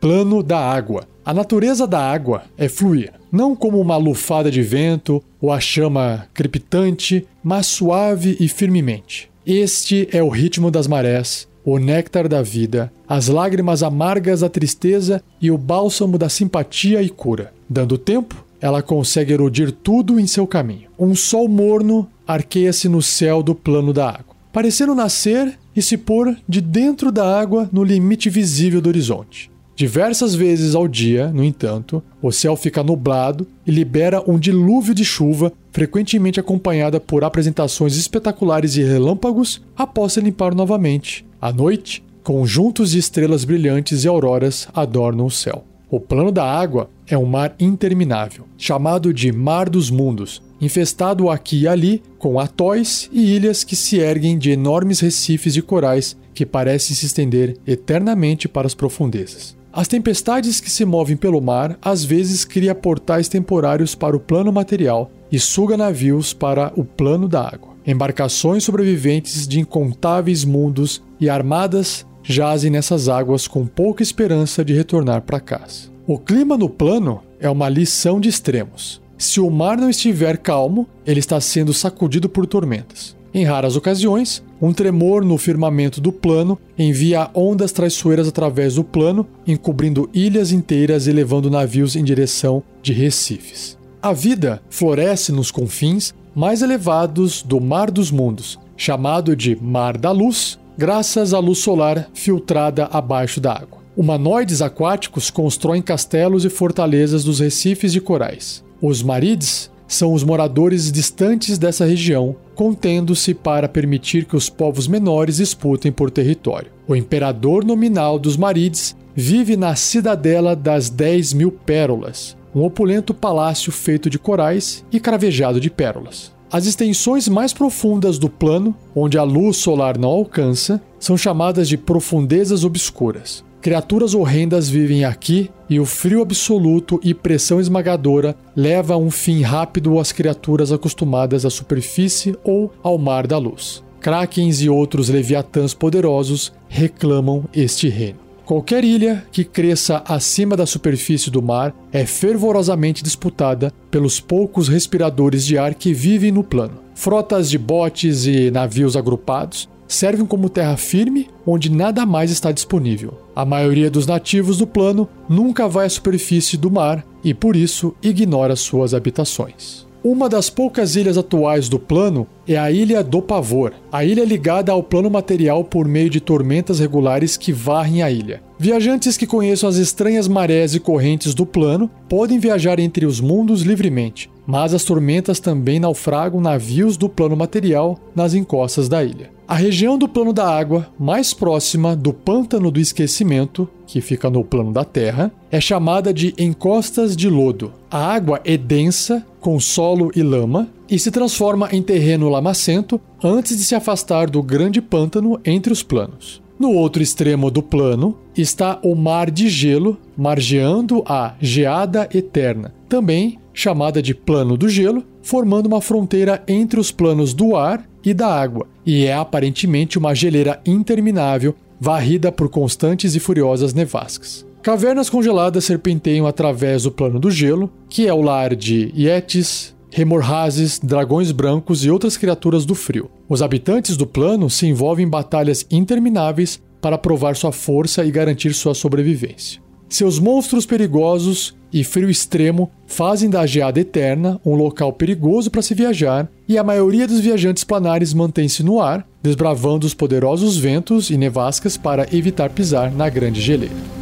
Plano 0.00 0.42
da 0.42 0.58
água. 0.58 1.06
A 1.24 1.34
natureza 1.34 1.86
da 1.86 2.00
água 2.00 2.44
é 2.56 2.68
fluir, 2.68 3.12
não 3.32 3.56
como 3.56 3.80
uma 3.80 3.96
lufada 3.96 4.50
de 4.50 4.62
vento 4.62 5.22
ou 5.40 5.52
a 5.52 5.58
chama 5.58 6.28
crepitante, 6.32 7.26
mas 7.42 7.66
suave 7.66 8.36
e 8.38 8.48
firmemente. 8.48 9.28
Este 9.44 10.08
é 10.12 10.22
o 10.22 10.28
ritmo 10.28 10.70
das 10.70 10.86
marés, 10.86 11.48
o 11.64 11.78
néctar 11.78 12.28
da 12.28 12.42
vida, 12.42 12.92
as 13.08 13.26
lágrimas 13.26 13.82
amargas 13.82 14.40
da 14.40 14.48
tristeza 14.48 15.20
e 15.42 15.50
o 15.50 15.58
bálsamo 15.58 16.16
da 16.16 16.28
simpatia 16.28 17.02
e 17.02 17.08
cura. 17.08 17.52
Dando 17.68 17.98
tempo, 17.98 18.45
ela 18.66 18.82
consegue 18.82 19.32
erudir 19.32 19.70
tudo 19.70 20.18
em 20.18 20.26
seu 20.26 20.44
caminho. 20.44 20.88
Um 20.98 21.14
sol 21.14 21.48
morno 21.48 22.10
arqueia-se 22.26 22.88
no 22.88 23.00
céu 23.00 23.40
do 23.40 23.54
plano 23.54 23.92
da 23.92 24.08
água, 24.08 24.34
parecendo 24.52 24.92
nascer 24.92 25.56
e 25.74 25.80
se 25.80 25.96
pôr 25.96 26.36
de 26.48 26.60
dentro 26.60 27.12
da 27.12 27.38
água 27.38 27.70
no 27.72 27.84
limite 27.84 28.28
visível 28.28 28.80
do 28.80 28.88
horizonte. 28.88 29.52
Diversas 29.76 30.34
vezes 30.34 30.74
ao 30.74 30.88
dia, 30.88 31.28
no 31.28 31.44
entanto, 31.44 32.02
o 32.20 32.32
céu 32.32 32.56
fica 32.56 32.82
nublado 32.82 33.46
e 33.64 33.70
libera 33.70 34.20
um 34.28 34.36
dilúvio 34.36 34.92
de 34.94 35.04
chuva, 35.04 35.52
frequentemente 35.70 36.40
acompanhada 36.40 36.98
por 36.98 37.22
apresentações 37.22 37.96
espetaculares 37.96 38.72
de 38.72 38.82
relâmpagos 38.82 39.62
após 39.76 40.14
se 40.14 40.20
limpar 40.20 40.56
novamente. 40.56 41.24
À 41.40 41.52
noite, 41.52 42.02
conjuntos 42.24 42.90
de 42.90 42.98
estrelas 42.98 43.44
brilhantes 43.44 44.02
e 44.02 44.08
auroras 44.08 44.66
adornam 44.74 45.26
o 45.26 45.30
céu. 45.30 45.62
O 45.88 46.00
plano 46.00 46.32
da 46.32 46.44
água 46.44 46.90
é 47.06 47.16
um 47.16 47.24
mar 47.24 47.54
interminável, 47.60 48.44
chamado 48.58 49.14
de 49.14 49.30
Mar 49.30 49.70
dos 49.70 49.88
Mundos, 49.88 50.42
infestado 50.60 51.30
aqui 51.30 51.60
e 51.60 51.68
ali 51.68 52.02
com 52.18 52.40
atóis 52.40 53.08
e 53.12 53.36
ilhas 53.36 53.62
que 53.62 53.76
se 53.76 53.98
erguem 53.98 54.36
de 54.36 54.50
enormes 54.50 54.98
recifes 54.98 55.54
de 55.54 55.62
corais 55.62 56.16
que 56.34 56.44
parecem 56.44 56.96
se 56.96 57.06
estender 57.06 57.56
eternamente 57.64 58.48
para 58.48 58.66
as 58.66 58.74
profundezas. 58.74 59.56
As 59.72 59.86
tempestades 59.86 60.60
que 60.60 60.70
se 60.70 60.84
movem 60.84 61.16
pelo 61.16 61.40
mar 61.40 61.78
às 61.80 62.04
vezes 62.04 62.44
cria 62.44 62.74
portais 62.74 63.28
temporários 63.28 63.94
para 63.94 64.16
o 64.16 64.20
plano 64.20 64.52
material 64.52 65.08
e 65.30 65.38
suga 65.38 65.76
navios 65.76 66.32
para 66.32 66.72
o 66.74 66.84
plano 66.84 67.28
da 67.28 67.42
água. 67.42 67.76
Embarcações 67.86 68.64
sobreviventes 68.64 69.46
de 69.46 69.60
incontáveis 69.60 70.44
mundos 70.44 71.00
e 71.20 71.30
armadas 71.30 72.04
jazem 72.26 72.70
nessas 72.70 73.08
águas 73.08 73.46
com 73.46 73.64
pouca 73.64 74.02
esperança 74.02 74.64
de 74.64 74.74
retornar 74.74 75.22
para 75.22 75.40
casa. 75.40 75.90
O 76.06 76.18
clima 76.18 76.58
no 76.58 76.68
plano 76.68 77.22
é 77.40 77.48
uma 77.48 77.68
lição 77.68 78.20
de 78.20 78.28
extremos. 78.28 79.00
Se 79.16 79.40
o 79.40 79.50
mar 79.50 79.78
não 79.78 79.88
estiver 79.88 80.36
calmo, 80.36 80.86
ele 81.06 81.20
está 81.20 81.40
sendo 81.40 81.72
sacudido 81.72 82.28
por 82.28 82.46
tormentas. 82.46 83.16
Em 83.32 83.44
raras 83.44 83.76
ocasiões, 83.76 84.42
um 84.60 84.72
tremor 84.72 85.24
no 85.24 85.38
firmamento 85.38 86.00
do 86.00 86.10
plano 86.10 86.58
envia 86.78 87.30
ondas 87.34 87.72
traiçoeiras 87.72 88.26
através 88.26 88.74
do 88.74 88.84
plano, 88.84 89.26
encobrindo 89.46 90.08
ilhas 90.12 90.52
inteiras 90.52 91.06
e 91.06 91.12
levando 91.12 91.50
navios 91.50 91.96
em 91.96 92.04
direção 92.04 92.62
de 92.82 92.92
recifes. 92.92 93.76
A 94.02 94.12
vida 94.12 94.62
floresce 94.70 95.32
nos 95.32 95.50
confins 95.50 96.14
mais 96.34 96.62
elevados 96.62 97.42
do 97.42 97.60
Mar 97.60 97.90
dos 97.90 98.10
Mundos, 98.10 98.58
chamado 98.76 99.34
de 99.34 99.56
Mar 99.60 99.96
da 99.96 100.10
Luz, 100.10 100.58
graças 100.76 101.32
à 101.32 101.38
luz 101.38 101.58
solar 101.58 102.10
filtrada 102.12 102.86
abaixo 102.92 103.40
da 103.40 103.52
água. 103.52 103.78
Humanoides 103.96 104.60
aquáticos 104.60 105.30
constroem 105.30 105.80
castelos 105.80 106.44
e 106.44 106.50
fortalezas 106.50 107.24
dos 107.24 107.40
recifes 107.40 107.92
de 107.92 108.00
corais. 108.00 108.62
Os 108.80 109.02
marides 109.02 109.70
são 109.88 110.12
os 110.12 110.22
moradores 110.22 110.92
distantes 110.92 111.56
dessa 111.56 111.86
região, 111.86 112.36
contendo-se 112.54 113.32
para 113.32 113.68
permitir 113.68 114.24
que 114.24 114.36
os 114.36 114.50
povos 114.50 114.86
menores 114.86 115.36
disputem 115.36 115.92
por 115.92 116.10
território. 116.10 116.70
O 116.86 116.94
imperador 116.94 117.64
nominal 117.64 118.18
dos 118.18 118.36
Marides 118.36 118.96
vive 119.14 119.56
na 119.56 119.74
Cidadela 119.74 120.54
das 120.54 120.90
Dez 120.90 121.32
Mil 121.32 121.50
Pérolas, 121.50 122.36
um 122.54 122.62
opulento 122.62 123.14
palácio 123.14 123.72
feito 123.72 124.10
de 124.10 124.18
corais 124.18 124.84
e 124.92 125.00
cravejado 125.00 125.60
de 125.60 125.70
pérolas. 125.70 126.35
As 126.56 126.64
extensões 126.64 127.28
mais 127.28 127.52
profundas 127.52 128.18
do 128.18 128.30
plano, 128.30 128.74
onde 128.94 129.18
a 129.18 129.22
luz 129.22 129.58
solar 129.58 129.98
não 129.98 130.08
alcança, 130.08 130.80
são 130.98 131.14
chamadas 131.14 131.68
de 131.68 131.76
profundezas 131.76 132.64
obscuras. 132.64 133.44
Criaturas 133.60 134.14
horrendas 134.14 134.66
vivem 134.66 135.04
aqui 135.04 135.50
e 135.68 135.78
o 135.78 135.84
frio 135.84 136.22
absoluto 136.22 136.98
e 137.04 137.12
pressão 137.12 137.60
esmagadora 137.60 138.34
leva 138.56 138.94
a 138.94 138.96
um 138.96 139.10
fim 139.10 139.42
rápido 139.42 140.00
às 140.00 140.12
criaturas 140.12 140.72
acostumadas 140.72 141.44
à 141.44 141.50
superfície 141.50 142.34
ou 142.42 142.72
ao 142.82 142.96
mar 142.96 143.26
da 143.26 143.36
luz. 143.36 143.84
Krakens 144.00 144.62
e 144.62 144.70
outros 144.70 145.10
leviatãs 145.10 145.74
poderosos 145.74 146.54
reclamam 146.70 147.44
este 147.52 147.86
reino. 147.90 148.25
Qualquer 148.46 148.84
ilha 148.84 149.26
que 149.32 149.42
cresça 149.42 150.04
acima 150.06 150.56
da 150.56 150.64
superfície 150.64 151.32
do 151.32 151.42
mar 151.42 151.74
é 151.92 152.06
fervorosamente 152.06 153.02
disputada 153.02 153.72
pelos 153.90 154.20
poucos 154.20 154.68
respiradores 154.68 155.44
de 155.44 155.58
ar 155.58 155.74
que 155.74 155.92
vivem 155.92 156.30
no 156.30 156.44
plano. 156.44 156.74
Frotas 156.94 157.50
de 157.50 157.58
botes 157.58 158.24
e 158.24 158.48
navios 158.52 158.96
agrupados 158.96 159.68
servem 159.88 160.24
como 160.24 160.48
terra 160.48 160.76
firme 160.76 161.28
onde 161.44 161.68
nada 161.68 162.06
mais 162.06 162.30
está 162.30 162.52
disponível. 162.52 163.18
A 163.34 163.44
maioria 163.44 163.90
dos 163.90 164.06
nativos 164.06 164.58
do 164.58 164.66
plano 164.66 165.08
nunca 165.28 165.66
vai 165.66 165.86
à 165.86 165.90
superfície 165.90 166.56
do 166.56 166.70
mar 166.70 167.04
e 167.24 167.34
por 167.34 167.56
isso 167.56 167.96
ignora 168.00 168.54
suas 168.54 168.94
habitações. 168.94 169.85
Uma 170.08 170.28
das 170.28 170.48
poucas 170.48 170.94
ilhas 170.94 171.18
atuais 171.18 171.68
do 171.68 171.80
plano 171.80 172.28
é 172.46 172.56
a 172.56 172.70
Ilha 172.70 173.02
do 173.02 173.20
Pavor. 173.20 173.72
A 173.90 174.04
ilha 174.04 174.22
é 174.22 174.24
ligada 174.24 174.70
ao 174.70 174.80
plano 174.80 175.10
material 175.10 175.64
por 175.64 175.88
meio 175.88 176.08
de 176.08 176.20
tormentas 176.20 176.78
regulares 176.78 177.36
que 177.36 177.52
varrem 177.52 178.04
a 178.04 178.08
ilha. 178.08 178.40
Viajantes 178.56 179.16
que 179.16 179.26
conheçam 179.26 179.68
as 179.68 179.74
estranhas 179.74 180.28
marés 180.28 180.76
e 180.76 180.78
correntes 180.78 181.34
do 181.34 181.44
plano 181.44 181.90
podem 182.08 182.38
viajar 182.38 182.78
entre 182.78 183.04
os 183.04 183.20
mundos 183.20 183.62
livremente, 183.62 184.30
mas 184.46 184.72
as 184.72 184.84
tormentas 184.84 185.40
também 185.40 185.80
naufragam 185.80 186.40
navios 186.40 186.96
do 186.96 187.08
plano 187.08 187.36
material 187.36 187.98
nas 188.14 188.34
encostas 188.34 188.88
da 188.88 189.02
ilha. 189.02 189.30
A 189.48 189.54
região 189.54 189.96
do 189.96 190.08
plano 190.08 190.32
da 190.32 190.48
água, 190.48 190.88
mais 190.98 191.32
próxima 191.32 191.94
do 191.94 192.12
pântano 192.12 192.68
do 192.68 192.80
esquecimento, 192.80 193.68
que 193.86 194.00
fica 194.00 194.28
no 194.28 194.44
plano 194.44 194.72
da 194.72 194.84
Terra, 194.84 195.30
é 195.52 195.60
chamada 195.60 196.12
de 196.12 196.34
encostas 196.36 197.16
de 197.16 197.28
lodo. 197.28 197.72
A 197.88 198.12
água 198.12 198.40
é 198.44 198.56
densa, 198.56 199.24
com 199.40 199.60
solo 199.60 200.10
e 200.16 200.22
lama, 200.22 200.68
e 200.90 200.98
se 200.98 201.12
transforma 201.12 201.68
em 201.70 201.80
terreno 201.80 202.28
lamacento 202.28 203.00
antes 203.22 203.56
de 203.56 203.64
se 203.64 203.76
afastar 203.76 204.28
do 204.28 204.42
grande 204.42 204.80
pântano 204.82 205.40
entre 205.44 205.72
os 205.72 205.82
planos. 205.82 206.42
No 206.58 206.72
outro 206.72 207.02
extremo 207.02 207.50
do 207.50 207.62
plano 207.62 208.16
está 208.36 208.80
o 208.82 208.94
Mar 208.96 209.30
de 209.30 209.48
Gelo, 209.48 209.96
margeando 210.16 211.04
a 211.06 211.34
Geada 211.40 212.08
Eterna, 212.12 212.74
também 212.88 213.38
chamada 213.56 214.02
de 214.02 214.14
Plano 214.14 214.56
do 214.56 214.68
Gelo, 214.68 215.02
formando 215.22 215.66
uma 215.66 215.80
fronteira 215.80 216.44
entre 216.46 216.78
os 216.78 216.92
planos 216.92 217.32
do 217.32 217.56
ar 217.56 217.88
e 218.04 218.12
da 218.12 218.28
água, 218.28 218.68
e 218.84 219.06
é 219.06 219.14
aparentemente 219.14 219.98
uma 219.98 220.14
geleira 220.14 220.60
interminável 220.64 221.54
varrida 221.80 222.30
por 222.30 222.50
constantes 222.50 223.14
e 223.14 223.20
furiosas 223.20 223.72
nevascas. 223.72 224.46
Cavernas 224.62 225.08
congeladas 225.08 225.64
serpenteiam 225.64 226.26
através 226.26 226.82
do 226.82 226.92
plano 226.92 227.18
do 227.18 227.30
gelo, 227.30 227.72
que 227.88 228.06
é 228.06 228.12
o 228.12 228.20
lar 228.20 228.54
de 228.54 228.92
Yetis, 228.96 229.74
Remorrazes, 229.90 230.78
dragões 230.78 231.32
brancos 231.32 231.82
e 231.82 231.90
outras 231.90 232.18
criaturas 232.18 232.66
do 232.66 232.74
frio. 232.74 233.08
Os 233.28 233.40
habitantes 233.40 233.96
do 233.96 234.06
plano 234.06 234.50
se 234.50 234.66
envolvem 234.66 235.06
em 235.06 235.08
batalhas 235.08 235.64
intermináveis 235.70 236.60
para 236.82 236.98
provar 236.98 237.34
sua 237.34 237.50
força 237.50 238.04
e 238.04 238.10
garantir 238.10 238.52
sua 238.52 238.74
sobrevivência. 238.74 239.62
Seus 239.88 240.18
monstros 240.18 240.66
perigosos 240.66 241.56
e 241.78 241.84
frio 241.84 242.08
extremo 242.08 242.70
fazem 242.86 243.28
da 243.28 243.44
Geada 243.44 243.78
Eterna 243.78 244.40
um 244.46 244.54
local 244.54 244.94
perigoso 244.94 245.50
para 245.50 245.60
se 245.60 245.74
viajar, 245.74 246.26
e 246.48 246.56
a 246.56 246.64
maioria 246.64 247.06
dos 247.06 247.20
viajantes 247.20 247.64
planares 247.64 248.14
mantém-se 248.14 248.62
no 248.62 248.80
ar, 248.80 249.06
desbravando 249.22 249.86
os 249.86 249.92
poderosos 249.92 250.56
ventos 250.56 251.10
e 251.10 251.18
nevascas 251.18 251.76
para 251.76 252.08
evitar 252.16 252.48
pisar 252.48 252.90
na 252.90 253.10
grande 253.10 253.42
geleira. 253.42 253.95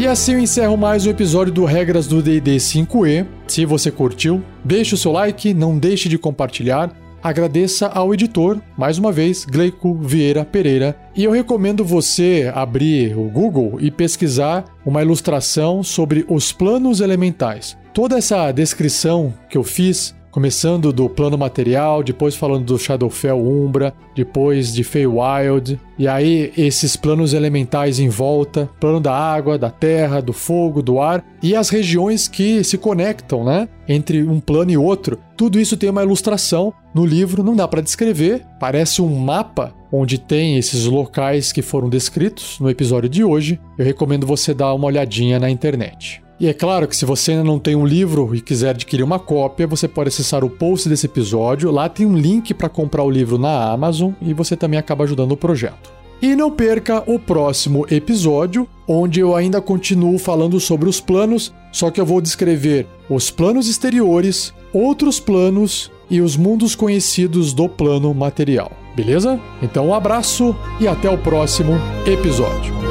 E 0.00 0.06
assim 0.06 0.32
eu 0.32 0.40
encerro 0.40 0.78
mais 0.78 1.04
um 1.04 1.10
episódio 1.10 1.52
do 1.52 1.66
Regras 1.66 2.06
do 2.06 2.22
D&D 2.22 2.56
5e. 2.56 3.26
Se 3.46 3.66
você 3.66 3.90
curtiu, 3.90 4.42
deixe 4.64 4.94
o 4.94 4.96
seu 4.96 5.12
like, 5.12 5.52
não 5.52 5.78
deixe 5.78 6.08
de 6.08 6.16
compartilhar. 6.16 6.90
Agradeça 7.22 7.86
ao 7.86 8.14
editor, 8.14 8.62
mais 8.78 8.96
uma 8.96 9.12
vez, 9.12 9.44
Gleico 9.44 9.94
Vieira 10.00 10.42
Pereira. 10.42 10.96
E 11.14 11.22
eu 11.22 11.30
recomendo 11.30 11.84
você 11.84 12.50
abrir 12.54 13.14
o 13.14 13.24
Google 13.24 13.76
e 13.78 13.90
pesquisar 13.90 14.64
uma 14.86 15.02
ilustração 15.02 15.82
sobre 15.82 16.24
os 16.30 16.50
planos 16.50 17.00
elementais. 17.02 17.76
Toda 17.92 18.16
essa 18.16 18.50
descrição 18.52 19.34
que 19.50 19.58
eu 19.58 19.62
fiz 19.62 20.14
Começando 20.30 20.92
do 20.92 21.08
plano 21.08 21.36
material, 21.36 22.04
depois 22.04 22.36
falando 22.36 22.64
do 22.64 22.78
Shadowfell 22.78 23.36
Umbra, 23.36 23.92
depois 24.14 24.72
de 24.72 24.84
Feywild, 24.84 25.78
e 25.98 26.06
aí 26.06 26.52
esses 26.56 26.94
planos 26.94 27.34
elementais 27.34 27.98
em 27.98 28.08
volta, 28.08 28.70
plano 28.78 29.00
da 29.00 29.12
água, 29.12 29.58
da 29.58 29.70
terra, 29.70 30.22
do 30.22 30.32
fogo, 30.32 30.82
do 30.82 31.00
ar, 31.00 31.24
e 31.42 31.56
as 31.56 31.68
regiões 31.68 32.28
que 32.28 32.62
se 32.62 32.78
conectam, 32.78 33.44
né, 33.44 33.68
entre 33.88 34.22
um 34.22 34.38
plano 34.38 34.70
e 34.70 34.76
outro. 34.76 35.18
Tudo 35.36 35.58
isso 35.58 35.76
tem 35.76 35.90
uma 35.90 36.04
ilustração 36.04 36.72
no 36.94 37.04
livro, 37.04 37.42
não 37.42 37.56
dá 37.56 37.66
para 37.66 37.80
descrever, 37.80 38.46
parece 38.60 39.02
um 39.02 39.12
mapa 39.18 39.74
onde 39.92 40.16
tem 40.16 40.56
esses 40.56 40.84
locais 40.84 41.50
que 41.50 41.60
foram 41.60 41.88
descritos 41.88 42.60
no 42.60 42.70
episódio 42.70 43.08
de 43.08 43.24
hoje. 43.24 43.58
Eu 43.76 43.84
recomendo 43.84 44.26
você 44.26 44.54
dar 44.54 44.72
uma 44.74 44.86
olhadinha 44.86 45.40
na 45.40 45.50
internet. 45.50 46.22
E 46.40 46.48
é 46.48 46.54
claro 46.54 46.88
que 46.88 46.96
se 46.96 47.04
você 47.04 47.32
ainda 47.32 47.44
não 47.44 47.58
tem 47.58 47.76
um 47.76 47.84
livro 47.84 48.34
e 48.34 48.40
quiser 48.40 48.70
adquirir 48.70 49.02
uma 49.02 49.18
cópia, 49.18 49.66
você 49.66 49.86
pode 49.86 50.08
acessar 50.08 50.42
o 50.42 50.48
post 50.48 50.88
desse 50.88 51.04
episódio. 51.04 51.70
Lá 51.70 51.86
tem 51.86 52.06
um 52.06 52.16
link 52.16 52.54
para 52.54 52.70
comprar 52.70 53.04
o 53.04 53.10
livro 53.10 53.36
na 53.36 53.70
Amazon 53.70 54.12
e 54.22 54.32
você 54.32 54.56
também 54.56 54.78
acaba 54.78 55.04
ajudando 55.04 55.32
o 55.32 55.36
projeto. 55.36 55.92
E 56.22 56.34
não 56.34 56.50
perca 56.50 57.02
o 57.06 57.18
próximo 57.18 57.86
episódio, 57.90 58.66
onde 58.88 59.20
eu 59.20 59.36
ainda 59.36 59.60
continuo 59.60 60.18
falando 60.18 60.58
sobre 60.58 60.88
os 60.88 60.98
planos, 60.98 61.52
só 61.70 61.90
que 61.90 62.00
eu 62.00 62.06
vou 62.06 62.22
descrever 62.22 62.86
os 63.08 63.30
planos 63.30 63.68
exteriores, 63.68 64.52
outros 64.72 65.20
planos 65.20 65.90
e 66.10 66.22
os 66.22 66.36
mundos 66.38 66.74
conhecidos 66.74 67.52
do 67.52 67.68
plano 67.68 68.14
material. 68.14 68.72
Beleza? 68.96 69.38
Então 69.62 69.88
um 69.88 69.94
abraço 69.94 70.56
e 70.80 70.88
até 70.88 71.08
o 71.08 71.18
próximo 71.18 71.74
episódio. 72.06 72.89